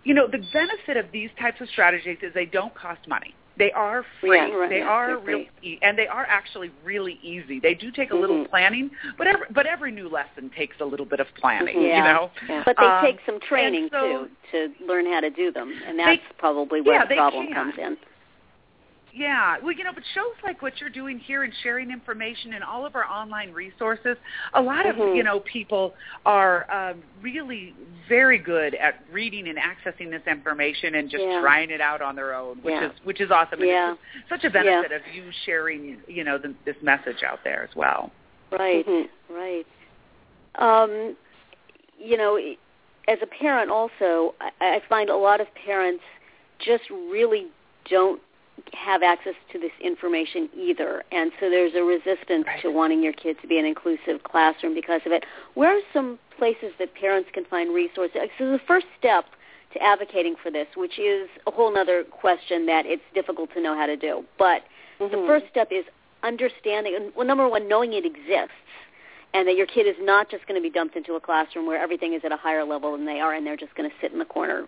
You 0.05 0.15
know, 0.15 0.27
the 0.27 0.45
benefit 0.53 0.97
of 0.97 1.07
these 1.13 1.31
types 1.39 1.61
of 1.61 1.69
strategies 1.69 2.19
is 2.23 2.33
they 2.35 2.47
don't 2.47 2.75
cost 2.75 3.07
money. 3.07 3.35
They 3.59 3.71
are 3.73 4.03
free. 4.21 4.37
Yeah, 4.39 4.49
right. 4.55 4.69
They 4.71 4.79
Yeah, 4.79 4.89
are 4.89 5.07
they're 5.09 5.19
real, 5.19 5.45
free. 5.61 5.73
e- 5.75 5.79
and 5.83 5.97
they 5.97 6.07
are 6.07 6.25
actually 6.27 6.71
really 6.83 7.21
easy. 7.23 7.61
They 7.61 7.75
do 7.75 7.91
take 7.93 8.11
a 8.11 8.17
little 8.17 8.45
Mhm. 8.47 8.49
planning, 8.49 8.91
but 9.19 9.27
every, 9.27 9.47
but 9.51 9.67
every 9.67 9.93
new 9.93 10.09
lesson 10.09 10.51
takes 10.57 10.81
a 10.81 10.85
little 10.87 11.05
bit 11.05 11.21
of 11.21 11.27
planning. 11.35 11.77
Mhm. 11.77 11.83
You 11.83 12.03
know, 12.03 12.31
Yeah. 12.49 12.63
But 12.65 12.79
they 12.79 12.87
Um, 12.87 13.05
take 13.05 13.19
some 13.27 13.39
training 13.41 13.83
and 13.83 13.91
so- 13.93 14.29
too 14.51 14.71
to 14.79 14.85
learn 14.87 15.05
how 15.07 15.21
to 15.21 15.29
do 15.29 15.51
them, 15.53 15.71
and 15.87 15.99
They- 15.99 16.17
that's 16.17 16.33
probably 16.39 16.81
where 16.81 16.95
yeah, 16.95 17.05
the 17.05 17.15
problem 17.15 17.47
can. 17.49 17.55
comes 17.55 17.79
in. 17.79 17.99
Yeah, 19.15 19.59
well, 19.63 19.73
you 19.73 19.85
know, 19.85 19.93
but 19.93 20.05
shows 20.15 20.35
like 20.43 20.63
what 20.63 20.81
you're 20.81 20.89
doing 20.89 21.19
here 21.19 21.43
and 21.43 21.53
sharing 21.63 21.91
information 21.91 22.55
and 22.55 22.65
all 22.65 22.87
of 22.87 22.97
our 22.97 23.05
online 23.05 23.53
resources, 23.53 24.17
a 24.55 24.63
lot 24.63 24.87
of 24.87 24.97
Mhm. 24.97 25.15
you 25.17 25.23
know 25.23 25.41
people 25.41 25.95
are 26.25 26.67
um, 26.71 27.03
really 27.21 27.75
very 28.09 28.39
good 28.39 28.75
at 28.77 29.03
reading 29.11 29.49
and 29.49 29.59
accessing 29.59 30.11
this 30.11 30.27
information 30.27 30.95
and 30.95 31.11
just 31.11 31.25
Yeah. 31.25 31.41
trying 31.43 31.71
it 31.71 31.81
out 31.83 32.01
on 32.01 32.17
their 32.17 32.35
own, 32.35 32.57
which 32.63 32.73
Yeah. 32.73 32.87
is 32.87 32.93
which 33.05 33.21
is 33.21 33.31
awesome. 33.31 33.61
And 33.61 33.69
Yeah. 33.69 33.95
it's 34.19 34.29
such 34.31 34.45
a 34.45 34.51
benefit 34.51 34.93
of 34.93 35.03
you 35.15 35.31
sharing, 35.45 36.03
you 36.09 36.25
know, 36.25 36.39
the, 36.39 36.55
this 36.65 36.81
message 36.81 37.23
out 37.23 37.45
there 37.45 37.63
as 37.69 37.77
well. 37.77 38.11
Right, 38.51 38.87
Mhm. 38.87 39.09
right. 39.29 39.67
Um, 40.55 41.17
you 41.99 42.17
know, 42.17 42.37
as 43.09 43.21
a 43.21 43.27
parent, 43.27 43.71
also, 43.71 44.35
I, 44.41 44.51
I 44.61 44.81
find 44.89 45.11
a 45.11 45.17
lot 45.17 45.41
of 45.43 45.55
parents 45.55 46.03
just 46.59 46.89
really 46.91 47.49
don't 47.87 48.23
have 48.75 49.03
access 49.03 49.35
to 49.53 49.59
this 49.59 49.73
information 49.81 50.49
either, 50.57 51.05
and 51.13 51.33
so 51.41 51.51
there's 51.51 51.75
a 51.75 51.83
resistance 51.83 52.47
Right. 52.47 52.63
to 52.63 52.71
wanting 52.71 53.03
your 53.03 53.13
kid 53.13 53.41
to 53.41 53.47
be 53.47 53.59
an 53.59 53.65
inclusive 53.65 54.23
classroom 54.23 54.75
because 54.75 55.01
of 55.07 55.13
it. 55.13 55.25
Where 55.55 55.77
are 55.77 55.81
some 55.93 56.19
places 56.37 56.73
that 56.79 56.95
parents 56.95 57.31
can 57.33 57.45
find 57.45 57.73
resources? 57.75 58.31
So 58.39 58.51
the 58.51 58.59
first 58.61 58.87
step 58.99 59.27
to 59.73 59.83
advocating 59.83 60.37
for 60.37 60.51
this, 60.51 60.69
which 60.77 60.99
is 60.99 61.29
a 61.47 61.51
whole 61.51 61.77
other 61.77 62.05
question 62.05 62.67
that 62.67 62.85
it's 62.87 63.03
difficult 63.15 63.53
to 63.55 63.61
know 63.61 63.75
how 63.75 63.87
to 63.87 63.97
do, 63.97 64.25
but 64.39 64.65
the 64.99 65.07
Mhm. 65.09 65.27
first 65.27 65.49
step 65.49 65.73
is 65.73 65.85
understanding, 66.23 67.13
well, 67.15 67.27
number 67.27 67.49
one, 67.49 67.69
knowing 67.69 67.93
it 67.95 68.05
exists 68.05 68.55
and 69.35 69.49
that 69.49 69.57
your 69.57 69.67
kid 69.67 69.87
is 69.87 69.97
not 69.99 70.29
just 70.29 70.47
going 70.47 70.61
to 70.61 70.63
be 70.63 70.71
dumped 70.71 70.95
into 70.95 71.15
a 71.15 71.21
classroom 71.21 71.67
where 71.67 71.79
everything 71.81 72.13
is 72.13 72.25
at 72.25 72.33
a 72.33 72.37
higher 72.37 72.65
level 72.65 72.93
than 72.93 73.07
they 73.07 73.21
are 73.21 73.33
and 73.33 73.47
they're 73.47 73.57
just 73.57 73.75
going 73.75 73.89
to 73.89 73.97
sit 74.01 74.13
in 74.13 74.19
the 74.19 74.25
corner 74.25 74.67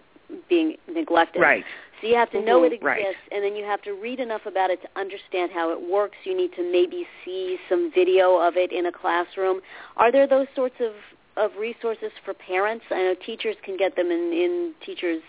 being 0.49 0.77
neglected. 0.93 1.41
Right. 1.41 1.65
So 2.01 2.09
you 2.09 2.17
have 2.17 2.31
to 2.31 2.41
know 2.41 2.61
Mhm. 2.61 2.67
it 2.67 2.73
exists 2.75 2.85
Right. 2.85 3.17
and 3.33 3.43
then 3.43 3.57
you 3.57 3.65
have 3.65 3.81
to 3.83 3.93
read 3.95 4.21
enough 4.21 4.47
about 4.47 4.71
it 4.71 4.83
to 4.83 4.89
understand 4.97 5.53
how 5.53 5.71
it 5.71 5.81
works. 5.81 6.17
You 6.25 6.35
need 6.35 6.53
to 6.55 6.63
maybe 6.63 7.07
see 7.25 7.59
some 7.69 7.91
video 7.91 8.37
of 8.37 8.57
it 8.57 8.73
in 8.73 8.87
a 8.87 8.93
classroom. 8.93 9.63
Are 9.97 10.11
there 10.13 10.27
those 10.27 10.49
sorts 10.55 10.81
of, 10.81 10.95
of 11.37 11.57
resources 11.57 12.13
for 12.25 12.35
parents? 12.35 12.85
I 12.91 12.97
know 12.97 13.15
teachers 13.15 13.57
can 13.63 13.77
get 13.77 13.97
them 13.97 14.11
in, 14.11 14.33
in 14.33 14.75
teachers 14.85 15.23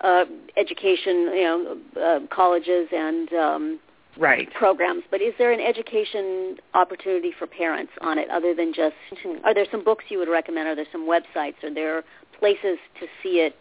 uh, 0.00 0.24
education, 0.56 1.16
you 1.34 1.44
know, 1.44 1.78
uh, 2.00 2.20
colleges 2.34 2.88
and 2.92 3.32
um, 3.34 3.80
Right. 4.16 4.52
programs, 4.54 5.04
but 5.10 5.20
is 5.22 5.34
there 5.38 5.52
an 5.52 5.60
education 5.60 6.58
opportunity 6.74 7.32
for 7.38 7.46
parents 7.46 7.92
on 8.00 8.18
it 8.18 8.28
other 8.28 8.54
than 8.54 8.72
just, 8.72 8.96
Mhm. 9.12 9.40
are 9.44 9.54
there 9.54 9.66
some 9.70 9.82
books 9.82 10.04
you 10.08 10.18
would 10.18 10.28
recommend? 10.28 10.68
Are 10.68 10.74
there 10.74 10.86
some 10.90 11.06
websites? 11.06 11.62
Are 11.62 11.70
there 11.70 12.02
places 12.38 12.78
to 12.98 13.08
see 13.22 13.40
it 13.40 13.54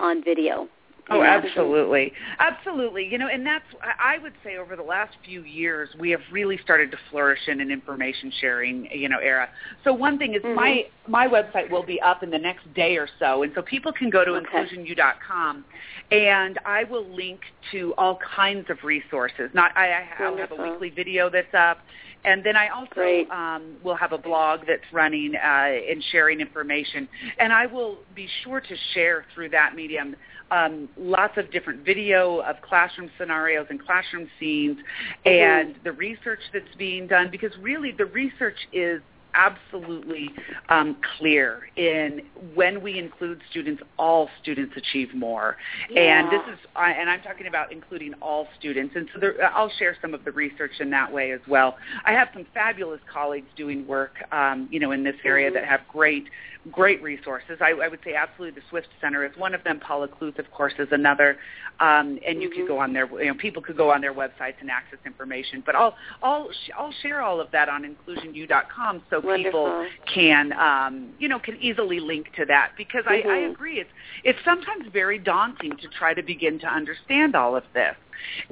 on 0.00 0.24
video? 0.24 0.68
Oh, 1.12 1.22
absolutely, 1.24 2.12
absolutely. 2.38 3.04
You 3.04 3.18
know, 3.18 3.26
and 3.26 3.44
that's 3.44 3.64
I 3.98 4.18
would 4.18 4.34
say 4.44 4.58
over 4.58 4.76
the 4.76 4.82
last 4.82 5.16
few 5.24 5.42
years 5.42 5.88
we 5.98 6.10
have 6.10 6.20
really 6.30 6.56
started 6.62 6.92
to 6.92 6.96
flourish 7.10 7.40
in 7.48 7.60
an 7.60 7.72
information 7.72 8.32
sharing, 8.40 8.86
you 8.94 9.08
know, 9.08 9.18
era. 9.18 9.48
So 9.82 9.92
one 9.92 10.18
thing 10.18 10.34
is 10.34 10.42
Mhm. 10.42 10.54
my 10.54 10.86
my 11.08 11.26
website 11.26 11.68
will 11.68 11.82
be 11.82 12.00
up 12.00 12.22
in 12.22 12.30
the 12.30 12.38
next 12.38 12.72
day 12.74 12.96
or 12.96 13.08
so, 13.18 13.42
and 13.42 13.52
so 13.54 13.62
people 13.62 13.92
can 13.92 14.08
go 14.08 14.24
to 14.24 14.36
Okay. 14.36 14.46
inclusionu.com, 14.46 15.64
and 16.12 16.60
I 16.64 16.84
will 16.84 17.04
link 17.06 17.40
to 17.72 17.92
all 17.98 18.16
kinds 18.16 18.70
of 18.70 18.84
resources. 18.84 19.50
Not 19.52 19.76
I, 19.76 19.90
I 19.92 20.06
I'll 20.20 20.36
have 20.36 20.52
a 20.52 20.62
weekly 20.62 20.90
video 20.90 21.28
that's 21.28 21.54
up. 21.54 21.78
And 22.24 22.44
then 22.44 22.56
I 22.56 22.68
also 22.68 23.30
um, 23.30 23.76
will 23.82 23.96
have 23.96 24.12
a 24.12 24.18
blog 24.18 24.60
that's 24.66 24.92
running 24.92 25.34
uh, 25.34 25.38
and 25.38 26.04
sharing 26.12 26.40
information. 26.40 27.08
And 27.38 27.52
I 27.52 27.66
will 27.66 27.98
be 28.14 28.28
sure 28.44 28.60
to 28.60 28.76
share 28.94 29.24
through 29.34 29.50
that 29.50 29.74
medium 29.74 30.16
um, 30.50 30.88
lots 30.96 31.38
of 31.38 31.50
different 31.52 31.84
video 31.84 32.40
of 32.40 32.60
classroom 32.62 33.10
scenarios 33.18 33.66
and 33.70 33.84
classroom 33.84 34.28
scenes 34.38 34.78
and 35.24 35.76
the 35.84 35.92
research 35.92 36.40
that's 36.52 36.74
being 36.76 37.06
done 37.06 37.28
because 37.30 37.52
really 37.60 37.92
the 37.92 38.06
research 38.06 38.56
is 38.72 39.00
absolutely 39.34 40.30
um, 40.68 40.96
clear 41.18 41.68
in 41.76 42.22
when 42.54 42.82
we 42.82 42.98
include 42.98 43.40
students, 43.50 43.82
all 43.98 44.28
students 44.42 44.74
achieve 44.76 45.14
more. 45.14 45.56
And 45.96 46.30
this 46.30 46.42
is, 46.52 46.58
and 46.76 47.10
I'm 47.10 47.22
talking 47.22 47.46
about 47.46 47.72
including 47.72 48.14
all 48.14 48.48
students. 48.58 48.94
And 48.96 49.08
so 49.12 49.20
there, 49.20 49.34
I'll 49.54 49.72
share 49.78 49.96
some 50.00 50.14
of 50.14 50.24
the 50.24 50.32
research 50.32 50.72
in 50.80 50.90
that 50.90 51.12
way 51.12 51.32
as 51.32 51.40
well. 51.48 51.76
I 52.04 52.12
have 52.12 52.28
some 52.32 52.46
fabulous 52.54 53.00
colleagues 53.12 53.48
doing 53.56 53.86
work, 53.86 54.14
um, 54.32 54.68
you 54.70 54.80
know, 54.80 54.92
in 54.92 55.04
this 55.04 55.16
area 55.24 55.50
Mhm. 55.50 55.54
that 55.54 55.64
have 55.64 55.80
great, 55.88 56.28
great 56.70 57.02
resources. 57.02 57.58
I, 57.60 57.70
I 57.70 57.88
would 57.88 58.00
say 58.04 58.14
absolutely 58.14 58.60
the 58.60 58.66
Swift 58.68 58.88
Center 59.00 59.24
is 59.24 59.32
one 59.36 59.54
of 59.54 59.64
them. 59.64 59.80
Paula 59.80 60.08
Kluth, 60.08 60.38
of 60.38 60.50
course, 60.50 60.74
is 60.78 60.88
another. 60.92 61.38
Um, 61.80 62.18
and 62.26 62.42
you 62.42 62.50
Mhm. 62.50 62.54
could 62.54 62.68
go 62.68 62.78
on 62.78 62.92
their, 62.92 63.06
you 63.06 63.26
know, 63.28 63.34
people 63.34 63.62
could 63.62 63.76
go 63.76 63.90
on 63.90 64.02
their 64.02 64.12
websites 64.12 64.54
and 64.60 64.70
access 64.70 64.98
information. 65.06 65.62
But 65.64 65.74
I'll, 65.74 65.96
I'll, 66.22 66.50
sh- 66.52 66.70
I'll 66.76 66.92
share 67.02 67.22
all 67.22 67.40
of 67.40 67.50
that 67.52 67.68
on 67.70 67.84
inclusionu.com 67.84 69.02
so 69.08 69.22
people 69.22 69.86
can, 70.12 70.52
um, 70.52 71.14
you 71.18 71.28
know, 71.28 71.38
can 71.38 71.56
easily 71.62 71.98
link 72.00 72.26
to 72.36 72.44
that 72.46 72.72
because 72.76 73.04
I, 73.06 73.14
I 73.14 73.20
Mhm. 73.38 73.52
agree. 73.52 73.80
It's, 73.80 73.90
it's 74.24 74.38
sometimes 74.44 74.86
very 74.92 75.18
daunting 75.18 75.76
to 75.78 75.88
try 75.88 76.12
to 76.14 76.22
begin 76.22 76.58
to 76.58 76.66
understand 76.66 77.34
all 77.34 77.56
of 77.56 77.64
this. 77.72 77.96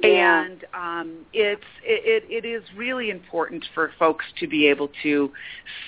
Yeah. 0.03 0.43
And 0.45 0.65
um, 0.73 1.17
it's 1.33 1.61
it, 1.83 2.23
it, 2.29 2.45
it 2.45 2.47
is 2.47 2.63
really 2.75 3.09
important 3.09 3.65
for 3.73 3.91
folks 3.99 4.25
to 4.39 4.47
be 4.47 4.67
able 4.67 4.89
to 5.03 5.31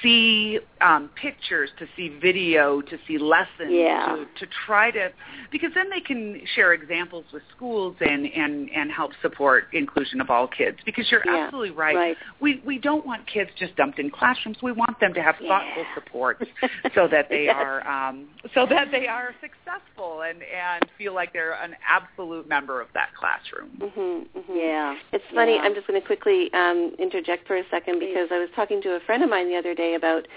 see 0.02 0.60
um, 0.82 1.10
pictures, 1.22 1.70
to 1.80 1.86
see 1.96 2.10
video, 2.22 2.82
to 2.82 2.98
see 3.08 3.18
lessons, 3.18 3.70
Yeah. 3.70 4.16
to, 4.16 4.46
to 4.46 4.52
try 4.66 4.92
to 4.92 5.10
because 5.52 5.72
then 5.76 5.90
they 5.90 6.00
can 6.02 6.42
share 6.56 6.74
examples 6.74 7.26
with 7.34 7.44
schools 7.56 7.96
and, 8.02 8.26
and, 8.28 8.70
and 8.76 8.92
help 8.92 9.12
support 9.22 9.66
inclusion 9.74 10.22
of 10.22 10.30
all 10.30 10.48
kids. 10.48 10.78
Because 10.86 11.10
you're 11.12 11.22
Yeah. 11.26 11.46
absolutely 11.46 11.72
right. 11.72 11.96
Right. 11.96 12.18
We 12.40 12.62
we 12.66 12.78
don't 12.80 13.06
want 13.06 13.28
kids 13.28 13.50
just 13.58 13.76
dumped 13.76 14.00
in 14.00 14.10
classrooms. 14.10 14.58
We 14.62 14.72
want 14.72 15.00
them 15.00 15.14
to 15.14 15.22
have 15.22 15.36
thoughtful 15.48 15.86
support 15.96 16.42
so 16.96 17.08
that 17.08 17.30
they 17.30 17.46
Yes. 17.46 17.56
are 17.58 17.88
um, 17.88 18.28
so 18.54 18.66
that 18.70 18.90
they 18.92 19.08
are 19.08 19.34
successful 19.42 20.22
and 20.22 20.40
and 20.44 20.84
feel 20.98 21.14
like 21.14 21.34
they're 21.34 21.54
an 21.54 21.76
absolute 21.88 22.48
member 22.48 22.82
of 22.82 22.88
that 22.94 23.10
classroom. 23.20 23.71
Mhm, 23.80 24.28
mhm. 24.36 24.56
Yeah. 24.56 24.96
It's 25.12 25.24
funny. 25.34 25.56
Yeah. 25.56 25.62
I'm 25.62 25.74
just 25.74 25.88
going 25.88 26.00
to 26.00 26.06
quickly 26.06 26.52
um, 26.54 26.94
interject 27.00 27.48
for 27.48 27.56
a 27.58 27.64
second 27.70 28.00
because 28.00 28.30
I 28.32 28.38
was 28.38 28.50
talking 28.56 28.82
to 28.84 28.96
a 28.96 29.00
friend 29.00 29.24
of 29.24 29.30
mine 29.30 29.50
the 29.50 29.58
other 29.58 29.74
day 29.74 29.96
about 29.96 30.28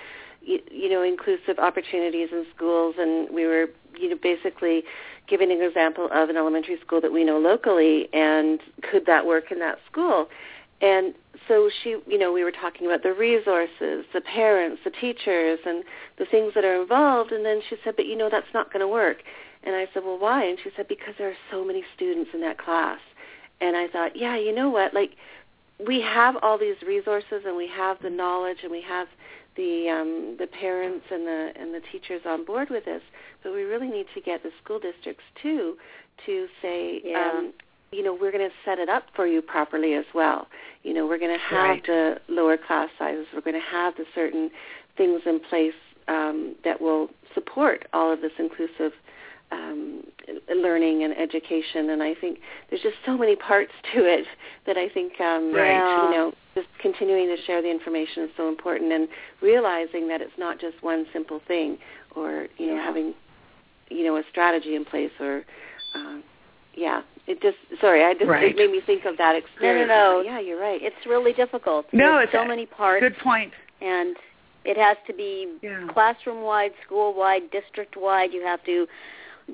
you, 0.43 0.61
you 0.71 0.89
know 0.89 1.03
inclusive 1.03 1.59
opportunities 1.59 2.29
in 2.33 2.47
schools, 2.55 2.95
and 2.99 3.29
we 3.35 3.47
were 3.47 3.67
you 3.99 4.11
know 4.11 4.17
basically 4.23 4.85
giving 5.27 5.51
an 5.51 5.63
example 5.63 6.09
of 6.13 6.29
an 6.29 6.37
elementary 6.37 6.79
school 6.81 7.01
that 7.01 7.13
we 7.13 7.25
know 7.25 7.39
locally, 7.39 8.09
and 8.13 8.61
could 8.83 9.07
that 9.07 9.27
work 9.27 9.51
in 9.51 9.59
that 9.59 9.79
school? 9.91 10.29
And 10.81 11.15
so 11.49 11.71
she, 11.83 11.97
you 12.07 12.19
know, 12.19 12.33
we 12.33 12.45
were 12.45 12.53
talking 12.53 12.87
about 12.87 13.03
the 13.03 13.13
resources, 13.13 14.05
the 14.13 14.21
parents, 14.21 14.83
the 14.85 14.91
teachers, 14.91 15.61
and 15.65 15.83
the 16.19 16.27
things 16.27 16.53
that 16.55 16.65
are 16.65 16.81
involved. 16.81 17.33
And 17.33 17.45
then 17.45 17.63
she 17.69 17.77
said, 17.83 17.97
"But 17.97 18.07
you 18.07 18.17
know, 18.17 18.29
that's 18.31 18.53
not 18.53 18.73
going 18.73 18.81
to 18.81 18.89
work." 18.89 19.19
And 19.65 19.75
I 19.75 19.87
said, 19.95 20.05
well, 20.05 20.19
why? 20.19 20.45
And 20.45 20.59
she 20.63 20.71
said, 20.77 20.89
because 20.89 21.15
there 21.19 21.29
are 21.29 21.37
so 21.51 21.65
many 21.65 21.83
students 21.97 22.31
in 22.35 22.41
that 22.43 22.59
class. 22.59 22.99
And 23.61 23.77
I 23.77 23.89
thought, 23.89 24.17
yeah, 24.17 24.37
you 24.37 24.55
know 24.55 24.69
what? 24.71 24.93
Like, 24.95 25.13
we 25.87 26.01
have 26.01 26.37
all 26.43 26.59
these 26.59 26.77
resources 26.87 27.43
and 27.47 27.57
we 27.57 27.67
have 27.69 28.01
the 28.03 28.11
knowledge 28.11 28.59
and 28.63 28.71
we 28.71 28.83
have 28.83 29.09
the 29.57 29.89
um, 29.89 30.37
the 30.39 30.47
parents 30.47 31.05
and 31.11 31.27
the 31.27 31.53
and 31.57 31.73
the 31.75 31.81
teachers 31.93 32.23
on 32.27 32.45
board 32.45 32.71
with 32.71 32.85
this, 32.85 33.03
but 33.43 33.53
we 33.53 33.63
really 33.63 33.89
need 33.89 34.07
to 34.15 34.21
get 34.21 34.43
the 34.43 34.51
school 34.63 34.79
districts 34.81 35.23
too 35.43 35.77
to 36.27 36.47
say, 36.63 37.01
Yeah. 37.05 37.31
um, 37.39 37.53
you 37.93 38.03
know, 38.03 38.13
we're 38.13 38.33
going 38.33 38.49
to 38.49 38.55
set 38.65 38.79
it 38.81 38.89
up 38.89 39.05
for 39.15 39.27
you 39.27 39.41
properly 39.41 39.95
as 39.95 40.05
well. 40.15 40.49
You 40.83 40.95
know, 40.95 41.07
we're 41.07 41.19
going 41.19 41.33
to 41.37 41.45
have 41.45 41.69
Right. 41.71 41.87
the 41.87 42.21
lower 42.29 42.57
class 42.57 42.89
sizes. 42.99 43.27
We're 43.33 43.41
going 43.41 43.61
to 43.61 43.69
have 43.71 43.95
the 43.97 44.05
certain 44.15 44.51
things 44.97 45.23
in 45.27 45.39
place 45.41 45.75
um, 46.09 46.57
that 46.65 46.81
will 46.81 47.09
support 47.35 47.87
all 47.93 48.13
of 48.13 48.21
this 48.21 48.33
inclusive 48.39 48.93
um, 49.55 50.03
learning 50.55 51.05
and 51.05 51.17
education. 51.17 51.91
And 51.91 52.03
I 52.03 52.15
think 52.15 52.39
there's 52.69 52.83
just 52.83 52.97
so 53.07 53.17
many 53.17 53.37
parts 53.37 53.73
to 53.95 54.01
it 54.05 54.27
that 54.67 54.77
I 54.77 54.89
think, 54.89 55.13
um, 55.21 55.53
Right. 55.53 55.77
you 55.77 56.11
know, 56.11 56.33
just 56.55 56.69
continuing 56.81 57.35
to 57.35 57.43
share 57.43 57.63
the 57.63 57.71
information 57.71 58.25
is 58.25 58.31
so 58.37 58.49
important 58.49 58.93
and 58.93 59.09
realizing 59.41 60.09
that 60.09 60.21
it's 60.21 60.37
not 60.39 60.59
just 60.61 60.81
one 60.83 61.07
simple 61.13 61.41
thing 61.47 61.79
or, 62.15 62.47
you 62.59 62.69
know, 62.69 62.75
Yeah. 62.75 62.85
having, 62.85 63.15
you 63.91 64.05
know, 64.05 64.17
a 64.17 64.23
strategy 64.31 64.75
in 64.75 64.85
place 64.85 65.13
or, 65.21 65.45
um, 65.95 66.23
yeah, 66.75 67.03
it 67.27 67.41
just, 67.41 67.59
sorry, 67.81 68.05
I 68.05 68.15
just, 68.15 68.27
Right. 68.29 68.45
it 68.51 68.57
made 68.57 68.71
me 68.71 68.81
think 68.81 69.05
of 69.05 69.17
that 69.19 69.37
experience. 69.37 69.89
no. 69.89 69.95
No, 69.95 70.19
no. 70.19 70.25
Yeah, 70.25 70.39
you're 70.41 70.61
right. 70.61 70.81
It's 70.83 71.07
really 71.07 71.33
difficult. 71.33 71.87
No, 71.93 72.15
There's 72.17 72.25
it's 72.25 72.33
so 72.33 72.45
many 72.45 72.67
parts, 72.67 73.01
Good 73.01 73.19
point. 73.19 73.53
and 73.81 74.17
it 74.65 74.77
has 74.77 74.97
to 75.07 75.13
be 75.13 75.49
Yeah. 75.63 75.87
classroom-wide, 75.89 76.73
school-wide, 76.85 77.51
district-wide. 77.51 78.33
You 78.33 78.43
have 78.43 78.63
to 78.65 78.89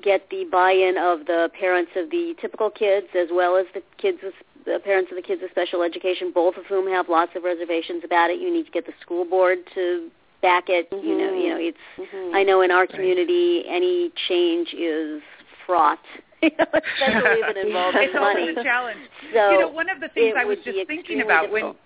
get 0.02 0.28
the 0.30 0.44
buy-in 0.50 0.96
of 0.96 1.26
the 1.26 1.50
parents 1.58 1.92
of 1.96 2.10
the 2.10 2.34
typical 2.40 2.70
kids 2.70 3.06
as 3.18 3.28
well 3.32 3.56
as 3.56 3.66
the 3.74 3.82
kids 3.98 4.18
with 4.22 4.34
the 4.66 4.78
parents 4.84 5.10
of 5.10 5.16
the 5.16 5.22
kids 5.22 5.40
with 5.42 5.50
special 5.50 5.82
education, 5.82 6.30
both 6.34 6.56
of 6.56 6.66
whom 6.66 6.86
have 6.88 7.08
lots 7.08 7.32
of 7.34 7.42
reservations 7.44 8.02
about 8.04 8.30
it. 8.30 8.40
You 8.40 8.52
need 8.52 8.66
to 8.66 8.70
get 8.70 8.86
the 8.86 8.92
school 9.00 9.24
board 9.24 9.58
to 9.74 10.10
back 10.42 10.64
it. 10.68 10.88
You 10.92 11.16
know, 11.18 11.32
you 11.34 11.48
know, 11.50 11.56
it's. 11.58 11.78
Mhm. 11.98 12.34
I 12.34 12.42
know 12.42 12.60
in 12.60 12.70
our 12.70 12.86
community, 12.86 13.64
any 13.66 14.10
change 14.28 14.74
is 14.74 15.22
fraught, 15.66 15.98
you 16.42 16.50
know, 16.58 16.66
especially 16.66 17.40
if 17.40 17.56
it 17.56 17.66
involves 17.66 17.96
it's 18.00 18.14
money. 18.14 18.40
always 18.42 18.56
a 18.58 18.62
challenge. 18.62 19.00
So 19.34 19.50
you 19.50 19.60
know, 19.60 19.68
one 19.68 19.88
of 19.88 20.00
the 20.00 20.08
things 20.08 20.34
it 20.36 20.38
I 20.38 20.44
was 20.44 20.58
would 20.58 20.64
be 20.64 20.72
just 20.72 20.86
thinking 20.88 21.20
extremely 21.20 21.24
about 21.24 21.50
when 21.50 21.62
difficult. 21.62 21.76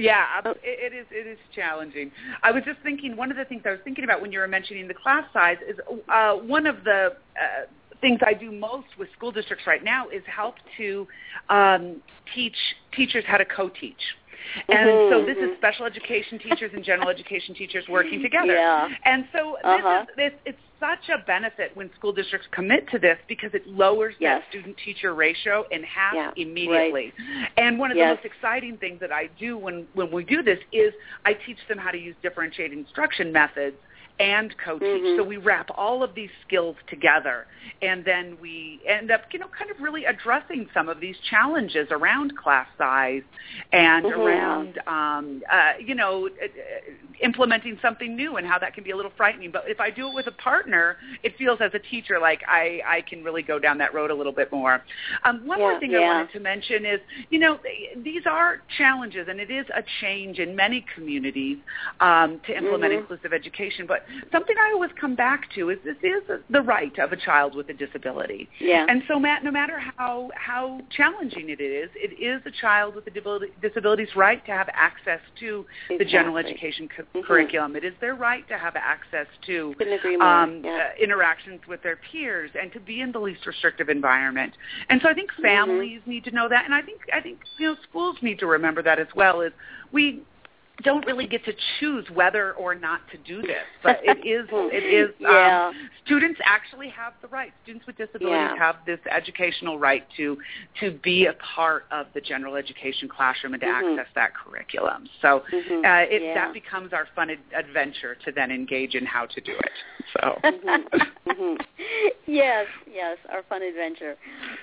Yeah, 0.00 0.24
it, 0.44 0.58
it 0.62 0.94
is. 0.94 1.06
It 1.10 1.26
is 1.26 1.38
challenging. 1.54 2.10
I 2.42 2.50
was 2.50 2.62
just 2.64 2.80
thinking. 2.82 3.16
One 3.16 3.30
of 3.30 3.36
the 3.36 3.44
things 3.44 3.62
I 3.66 3.70
was 3.70 3.80
thinking 3.84 4.04
about 4.04 4.22
when 4.22 4.32
you 4.32 4.38
were 4.38 4.48
mentioning 4.48 4.88
the 4.88 4.94
class 4.94 5.24
size 5.32 5.58
is 5.68 5.76
uh, 6.08 6.34
one 6.34 6.66
of 6.66 6.84
the 6.84 7.16
uh, 7.36 7.66
things 8.00 8.20
I 8.26 8.32
do 8.32 8.50
most 8.50 8.88
with 8.98 9.08
school 9.16 9.30
districts 9.30 9.66
right 9.66 9.84
now 9.84 10.08
is 10.08 10.22
help 10.26 10.54
to 10.78 11.06
um, 11.48 12.00
teach 12.34 12.56
teachers 12.96 13.24
how 13.26 13.36
to 13.36 13.44
co-teach. 13.44 14.00
And 14.68 14.88
Mhm, 14.88 15.10
so 15.10 15.24
this 15.26 15.36
is 15.38 15.56
special 15.56 15.86
education 15.86 16.38
teachers 16.38 16.72
and 16.74 16.84
general 16.84 17.08
education 17.08 17.54
teachers 17.54 17.88
working 17.88 18.20
together. 18.28 18.54
Yeah. 18.54 18.88
And 19.04 19.26
so 19.32 19.56
Uh-huh. 19.62 20.04
this 20.16 20.30
is 20.30 20.32
this, 20.32 20.40
it's 20.52 20.62
such 20.80 21.08
a 21.10 21.18
benefit 21.24 21.72
when 21.76 21.92
school 21.94 22.12
districts 22.12 22.48
commit 22.52 22.88
to 22.90 22.98
this 22.98 23.18
because 23.28 23.52
it 23.54 23.66
lowers 23.66 24.14
Yes. 24.18 24.40
that 24.40 24.48
student-teacher 24.48 25.14
ratio 25.14 25.66
in 25.70 25.82
half 25.82 26.14
Yeah, 26.14 26.30
immediately. 26.36 27.12
And 27.58 27.78
one 27.78 27.90
of 27.90 27.96
Yes. 27.96 28.08
the 28.08 28.14
most 28.14 28.24
exciting 28.24 28.78
things 28.78 28.98
that 29.00 29.12
I 29.12 29.26
do 29.38 29.58
when, 29.58 29.86
when 29.94 30.10
we 30.10 30.24
do 30.24 30.42
this 30.42 30.58
is 30.72 30.94
I 31.26 31.34
teach 31.34 31.58
them 31.68 31.76
how 31.78 31.90
to 31.90 31.98
use 31.98 32.16
differentiated 32.22 32.76
instruction 32.78 33.30
methods 33.32 33.76
and 34.20 34.54
co-teach. 34.58 34.86
Mhm. 34.86 35.16
So 35.16 35.24
we 35.24 35.38
wrap 35.38 35.70
all 35.76 36.02
of 36.02 36.14
these 36.14 36.30
skills 36.46 36.76
together, 36.86 37.46
and 37.80 38.04
then 38.04 38.36
we 38.40 38.80
end 38.86 39.10
up, 39.10 39.22
you 39.32 39.38
know, 39.38 39.48
kind 39.48 39.70
of 39.70 39.80
really 39.80 40.04
addressing 40.04 40.68
some 40.74 40.88
of 40.90 41.00
these 41.00 41.18
challenges 41.30 41.88
around 41.90 42.36
class 42.36 42.68
size 42.76 43.22
and 43.72 44.04
Mhm. 44.04 44.18
around, 44.18 44.78
um, 44.86 45.42
uh, 45.50 45.72
you 45.78 45.94
know, 45.94 46.28
uh, 46.28 46.44
uh, 46.44 46.48
implementing 47.20 47.78
something 47.80 48.14
new 48.14 48.36
and 48.36 48.46
how 48.46 48.58
that 48.58 48.74
can 48.74 48.84
be 48.84 48.90
a 48.90 48.96
little 48.96 49.10
frightening. 49.16 49.50
But 49.50 49.64
if 49.68 49.80
I 49.80 49.90
do 49.90 50.08
it 50.08 50.14
with 50.14 50.26
a 50.26 50.32
partner, 50.32 50.98
it 51.22 51.36
feels 51.36 51.60
as 51.62 51.72
a 51.74 51.78
teacher 51.78 52.18
like 52.18 52.42
I, 52.46 52.82
I 52.86 53.00
can 53.02 53.24
really 53.24 53.42
go 53.42 53.58
down 53.58 53.78
that 53.78 53.94
road 53.94 54.10
a 54.10 54.14
little 54.14 54.32
bit 54.32 54.52
more. 54.52 54.84
Um, 55.24 55.46
one 55.46 55.58
Yeah, 55.58 55.70
more 55.70 55.80
thing 55.80 55.94
I 55.94 56.00
wanted 56.00 56.30
to 56.32 56.40
mention 56.40 56.84
is, 56.84 57.00
you 57.30 57.38
know, 57.38 57.58
these 57.96 58.26
are 58.26 58.60
challenges, 58.76 59.28
and 59.28 59.40
it 59.40 59.50
is 59.50 59.66
a 59.74 59.82
change 60.00 60.38
in 60.38 60.54
many 60.54 60.84
communities 60.94 61.58
um, 62.00 62.38
to 62.46 62.56
implement 62.56 62.92
Mhm. 62.92 62.98
inclusive 62.98 63.32
education. 63.32 63.86
But 63.86 64.04
something 64.32 64.56
I 64.58 64.72
always 64.72 64.90
come 65.00 65.14
back 65.14 65.50
to 65.54 65.70
is 65.70 65.78
this 65.84 65.96
is 66.02 66.22
the 66.50 66.62
right 66.62 66.96
of 66.98 67.12
a 67.12 67.16
child 67.16 67.54
with 67.54 67.68
a 67.68 67.74
disability. 67.74 68.48
Yeah. 68.60 68.86
And 68.88 69.02
so, 69.08 69.18
Matt, 69.18 69.44
no 69.44 69.50
matter 69.50 69.78
how 69.96 70.30
how 70.34 70.80
challenging 70.90 71.50
it 71.50 71.60
is, 71.60 71.90
it 71.94 72.12
is 72.20 72.42
a 72.46 72.50
child 72.60 72.94
with 72.94 73.06
a 73.06 73.10
disability, 73.10 73.46
disability's 73.62 74.14
right 74.16 74.44
to 74.46 74.52
have 74.52 74.68
access 74.72 75.20
to 75.40 75.66
the 75.98 76.04
general 76.04 76.36
education 76.38 76.88
cu- 76.88 77.04
Mhm. 77.14 77.24
curriculum. 77.24 77.76
It 77.76 77.84
is 77.84 77.94
their 78.00 78.14
right 78.14 78.46
to 78.48 78.56
have 78.58 78.76
access 78.76 79.26
to 79.46 79.74
Couldn't 79.78 79.92
agree 79.94 80.16
more. 80.16 80.26
um, 80.26 80.62
yeah. 80.64 80.90
uh, 80.94 81.02
interactions 81.02 81.60
with 81.66 81.82
their 81.82 81.96
peers 81.96 82.50
and 82.60 82.72
to 82.72 82.80
be 82.80 83.00
in 83.00 83.12
the 83.12 83.20
least 83.20 83.46
restrictive 83.46 83.88
environment. 83.88 84.54
And 84.88 85.00
so 85.02 85.08
I 85.08 85.14
think 85.14 85.30
families 85.42 86.00
need 86.06 86.24
to 86.24 86.30
know 86.30 86.48
that, 86.48 86.64
and 86.64 86.74
I 86.74 86.82
think 86.82 87.00
I 87.12 87.20
think 87.20 87.40
you 87.58 87.68
know 87.68 87.76
schools 87.88 88.16
need 88.22 88.38
to 88.40 88.46
remember 88.46 88.82
that 88.82 88.98
as 88.98 89.08
well. 89.14 89.40
Is 89.40 89.52
we 89.92 90.22
don't 90.82 91.04
really 91.06 91.26
get 91.26 91.44
to 91.44 91.52
choose 91.78 92.06
whether 92.12 92.52
or 92.52 92.74
not 92.74 93.00
to 93.12 93.18
do 93.18 93.42
this, 93.42 93.64
but 93.82 94.00
it 94.02 94.18
is 94.26 94.46
it 94.50 94.84
is 94.84 95.10
Yeah. 95.18 95.68
um, 95.68 95.74
students 96.04 96.40
actually 96.44 96.88
have 96.88 97.12
the 97.22 97.28
right. 97.28 97.52
Students 97.64 97.86
with 97.86 97.96
disabilities 97.96 98.50
Yeah. 98.54 98.56
have 98.58 98.76
this 98.86 99.00
educational 99.10 99.78
right 99.78 100.04
to 100.16 100.38
to 100.80 100.90
be 101.02 101.26
a 101.26 101.34
part 101.54 101.84
of 101.90 102.06
the 102.14 102.20
general 102.20 102.56
education 102.56 103.08
classroom 103.08 103.54
and 103.54 103.60
to 103.60 103.66
Mhm. 103.66 103.98
access 103.98 104.12
that 104.14 104.32
curriculum. 104.34 105.08
So 105.20 105.44
Mhm. 105.52 105.84
uh, 105.84 106.06
it, 106.10 106.22
Yeah. 106.22 106.34
that 106.34 106.52
becomes 106.52 106.92
our 106.92 107.06
fun 107.14 107.30
ad- 107.30 107.38
adventure 107.54 108.14
to 108.24 108.32
then 108.32 108.50
engage 108.50 108.94
in 108.94 109.04
how 109.06 109.26
to 109.26 109.40
do 109.40 109.52
it. 109.52 109.72
So 110.14 110.40
Mhm. 110.44 111.10
Mhm. 111.26 111.60
yes, 112.26 112.66
yes, 112.90 113.18
our 113.28 113.42
fun 113.44 113.62
adventure. 113.62 114.16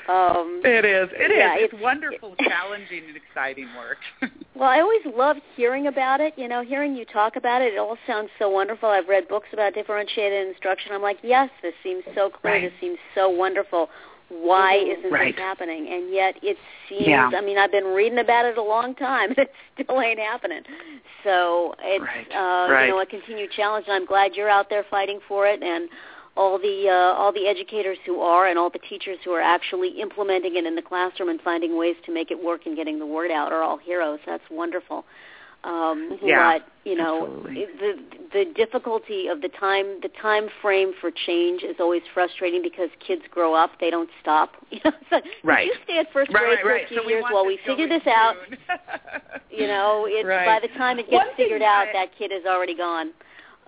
Um, 0.08 0.62
it 0.64 0.86
is. 0.86 1.10
It 1.14 1.32
is. 1.32 1.38
It's, 1.38 1.74
it's- 1.74 1.82
wonderful, 1.82 2.36
challenging, 2.42 3.04
and 3.08 3.16
exciting 3.16 3.68
work. 3.76 3.98
well, 4.56 4.70
I 4.70 4.80
always 4.80 5.06
love 5.06 5.38
hearing 5.56 5.88
about 5.88 6.07
it. 6.22 6.34
You 6.38 6.48
know, 6.48 6.64
hearing 6.64 6.96
you 6.96 7.06
talk 7.06 7.36
about 7.36 7.62
it, 7.62 7.74
it 7.74 7.78
all 7.78 7.98
sounds 8.08 8.30
so 8.40 8.50
wonderful. 8.50 8.90
I've 8.90 9.08
read 9.08 9.28
books 9.28 9.48
about 9.54 9.74
differentiated 9.74 10.48
instruction. 10.48 10.92
I'm 10.94 11.02
like, 11.02 11.18
yes, 11.24 11.50
this 11.62 11.74
seems 11.84 12.04
so 12.16 12.30
clear. 12.30 12.54
Right. 12.54 12.62
This 12.64 12.74
seems 12.80 12.98
so 13.16 13.30
wonderful. 13.30 13.90
Why 14.30 14.78
Mhm. 14.78 14.98
isn't 15.00 15.12
Right. 15.12 15.36
this 15.36 15.42
happening? 15.44 15.88
And 15.88 16.10
yet 16.14 16.38
it 16.44 16.58
seems. 16.90 17.08
Yeah. 17.08 17.30
I 17.34 17.42
mean, 17.42 17.58
I've 17.58 17.72
been 17.72 17.86
reading 17.94 18.20
about 18.20 18.46
it 18.46 18.58
a 18.58 18.62
long 18.62 18.94
time, 18.96 19.30
and 19.38 19.40
it 19.40 19.54
still 19.82 20.02
ain't 20.02 20.20
happening. 20.20 20.64
So 21.24 21.76
it's 21.82 22.04
Right. 22.04 22.28
uh, 22.36 22.68
Right. 22.72 22.86
you 22.88 22.92
know 22.92 23.00
a 23.00 23.06
continued 23.06 23.52
challenge, 23.52 23.86
and 23.88 23.96
I'm 23.96 24.06
glad 24.06 24.36
you're 24.36 24.50
out 24.50 24.70
there 24.70 24.84
fighting 24.84 25.20
for 25.28 25.48
it, 25.48 25.62
and 25.64 25.90
all 26.36 26.58
the 26.60 26.90
uh, 26.90 27.14
all 27.18 27.32
the 27.32 27.48
educators 27.48 27.98
who 28.06 28.22
are, 28.22 28.46
and 28.48 28.60
all 28.60 28.70
the 28.70 28.80
teachers 28.80 29.18
who 29.24 29.32
are 29.32 29.42
actually 29.42 29.90
implementing 30.00 30.56
it 30.56 30.66
in 30.66 30.76
the 30.76 30.82
classroom 30.82 31.30
and 31.30 31.42
finding 31.42 31.76
ways 31.78 31.96
to 32.06 32.12
make 32.12 32.30
it 32.30 32.42
work 32.44 32.66
and 32.66 32.76
getting 32.76 33.00
the 33.00 33.06
word 33.06 33.32
out 33.32 33.52
are 33.52 33.64
all 33.64 33.78
heroes. 33.78 34.20
That's 34.26 34.44
wonderful. 34.52 35.04
Um, 35.68 36.18
Yeah, 36.24 36.60
but 36.60 36.68
you 36.90 36.96
know, 36.96 37.26
absolutely. 37.28 37.66
the 37.80 37.92
the 38.32 38.46
difficulty 38.56 39.28
of 39.28 39.42
the 39.42 39.50
time 39.50 40.00
the 40.02 40.10
time 40.22 40.48
frame 40.62 40.94
for 41.00 41.12
change 41.12 41.62
is 41.64 41.76
always 41.80 42.04
frustrating 42.14 42.62
because 42.62 42.90
kids 43.06 43.24
grow 43.30 43.54
up, 43.54 43.72
they 43.80 43.90
don't 43.90 44.10
stop. 44.22 44.54
You 44.72 44.80
know, 44.86 44.92
so 45.10 45.18
Right. 45.44 45.66
you 45.68 45.74
stay 45.84 45.98
at 46.00 46.12
first 46.14 46.32
right, 46.34 46.44
grade 46.44 46.58
right, 46.58 46.62
for 46.64 46.70
right. 46.70 46.86
a 46.86 46.88
few 46.88 46.98
So 46.98 47.06
we 47.06 47.12
years 47.14 47.24
want 47.24 47.34
while 47.34 47.44
this 47.46 47.60
we 47.66 47.72
figure 47.72 47.88
going 47.88 48.00
this 48.00 48.08
out. 48.08 48.36
soon. 48.50 48.58
You 49.50 49.66
know, 49.68 50.06
it, 50.08 50.26
Right. 50.26 50.46
by 50.46 50.60
the 50.66 50.72
time 50.78 51.00
it 51.00 51.10
gets 51.10 51.14
One 51.26 51.28
thing 51.36 51.46
figured 51.46 51.62
out, 51.64 51.88
I- 51.90 51.94
that 51.94 52.10
kid 52.18 52.32
is 52.32 52.46
already 52.46 52.76
gone. 52.76 53.12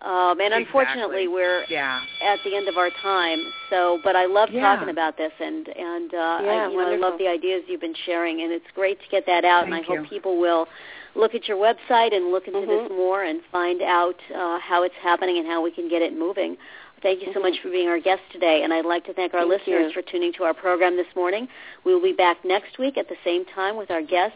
Um, 0.02 0.40
and 0.40 0.54
unfortunately, 0.54 1.24
Exactly. 1.24 1.28
we're 1.28 1.66
yeah. 1.70 2.02
at 2.24 2.40
the 2.46 2.56
end 2.56 2.70
of 2.70 2.78
our 2.78 2.90
time. 3.02 3.44
So, 3.70 4.00
but 4.04 4.16
I 4.16 4.26
love 4.26 4.50
Yeah. 4.52 4.62
talking 4.62 4.90
about 4.90 5.18
this, 5.18 5.34
and 5.40 5.68
and 5.68 6.14
uh, 6.14 6.18
I, 6.18 6.68
you 6.70 6.78
know, 6.78 6.90
I 6.92 6.96
love 6.96 7.18
the 7.20 7.28
ideas 7.28 7.64
you've 7.68 7.82
been 7.82 7.96
sharing, 8.06 8.42
and 8.42 8.52
it's 8.52 8.70
great 8.74 9.00
to 9.02 9.08
get 9.10 9.26
that 9.26 9.44
out. 9.44 9.66
and 9.66 9.74
I 9.74 9.80
you. 9.80 9.84
hope 9.84 10.10
people 10.10 10.38
will 10.40 10.68
look 11.16 11.36
at 11.36 11.48
your 11.48 11.58
website 11.58 12.14
and 12.16 12.32
look 12.32 12.48
into 12.48 12.60
Mhm. 12.60 12.68
this 12.90 12.92
more 12.92 13.24
and 13.24 13.42
find 13.52 13.82
out 13.82 14.16
uh, 14.34 14.60
how 14.60 14.84
it's 14.84 14.96
happening 15.02 15.38
and 15.38 15.48
how 15.48 15.62
we 15.62 15.72
can 15.72 15.90
get 15.90 16.02
it 16.02 16.14
moving. 16.18 16.56
Thank 17.02 17.22
you 17.26 17.32
so 17.34 17.40
much 17.40 17.60
for 17.62 17.70
being 17.70 17.88
our 17.88 18.00
guest 18.00 18.22
today, 18.32 18.64
and 18.64 18.74
I'd 18.74 18.86
like 18.86 19.06
to 19.06 19.14
thank 19.14 19.34
our 19.34 19.40
Thank 19.42 19.52
listeners 19.68 19.94
you. 19.96 20.02
for 20.02 20.02
tuning 20.02 20.34
to 20.34 20.44
our 20.44 20.54
program 20.54 20.98
this 20.98 21.08
morning. 21.16 21.48
We 21.86 21.94
will 21.94 22.02
be 22.02 22.14
back 22.14 22.44
next 22.44 22.78
week 22.78 22.98
at 22.98 23.08
the 23.08 23.16
same 23.24 23.46
time 23.46 23.76
with 23.78 23.90
our 23.90 24.02
guest, 24.02 24.36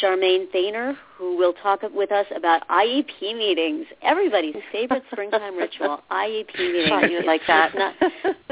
Charmaine 0.00 0.50
Thainer, 0.52 0.96
who 1.16 1.36
will 1.36 1.52
talk 1.52 1.80
with 1.92 2.12
us 2.12 2.26
about 2.34 2.66
IEP 2.68 3.20
meetings, 3.36 3.86
everybody's 4.02 4.56
favorite 4.72 5.02
springtime 5.10 5.56
ritual, 5.56 6.00
IEP 6.10 6.58
meetings. 6.58 6.88
Thought 6.88 7.10
you 7.10 7.16
would 7.18 7.26
like 7.26 7.42
that. 7.46 7.74
Not, 7.74 7.94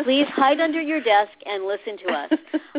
Please 0.05 0.27
hide 0.29 0.61
under 0.61 0.81
your 0.81 1.01
desk 1.01 1.33
and 1.47 1.65
listen 1.65 1.99
to 2.07 2.13
us. 2.13 2.33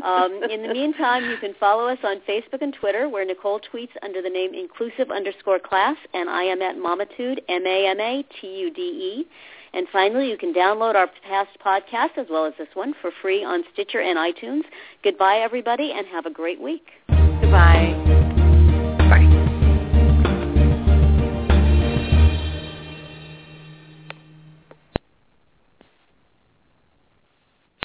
Um, 0.03 0.41
in 0.49 0.61
the 0.61 0.73
meantime, 0.73 1.29
you 1.29 1.37
can 1.37 1.53
follow 1.59 1.87
us 1.87 1.99
on 2.03 2.17
Facebook 2.27 2.61
and 2.61 2.73
Twitter, 2.73 3.07
where 3.07 3.25
Nicole 3.25 3.59
tweets 3.73 3.91
under 4.01 4.21
the 4.21 4.29
name 4.29 4.53
inclusive 4.53 5.11
underscore 5.11 5.59
class, 5.59 5.95
and 6.13 6.29
I 6.29 6.43
am 6.43 6.61
at 6.61 6.75
Mamatude, 6.75 7.39
M-A-M-A-T-U-D-E. 7.47 9.27
And 9.75 9.87
finally, 9.91 10.29
you 10.29 10.37
can 10.37 10.53
download 10.53 10.95
our 10.95 11.09
past 11.27 11.49
podcast 11.65 12.17
as 12.17 12.27
well 12.29 12.45
as 12.45 12.53
this 12.59 12.67
one 12.75 12.93
for 13.01 13.11
free 13.21 13.43
on 13.43 13.63
Stitcher 13.73 14.01
and 14.01 14.17
iTunes. 14.17 14.61
Goodbye, 15.03 15.37
everybody, 15.37 15.93
and 15.95 16.05
have 16.07 16.25
a 16.25 16.31
great 16.31 16.61
week. 16.61 16.85
Goodbye. 17.07 17.93
Bye. 18.03 18.32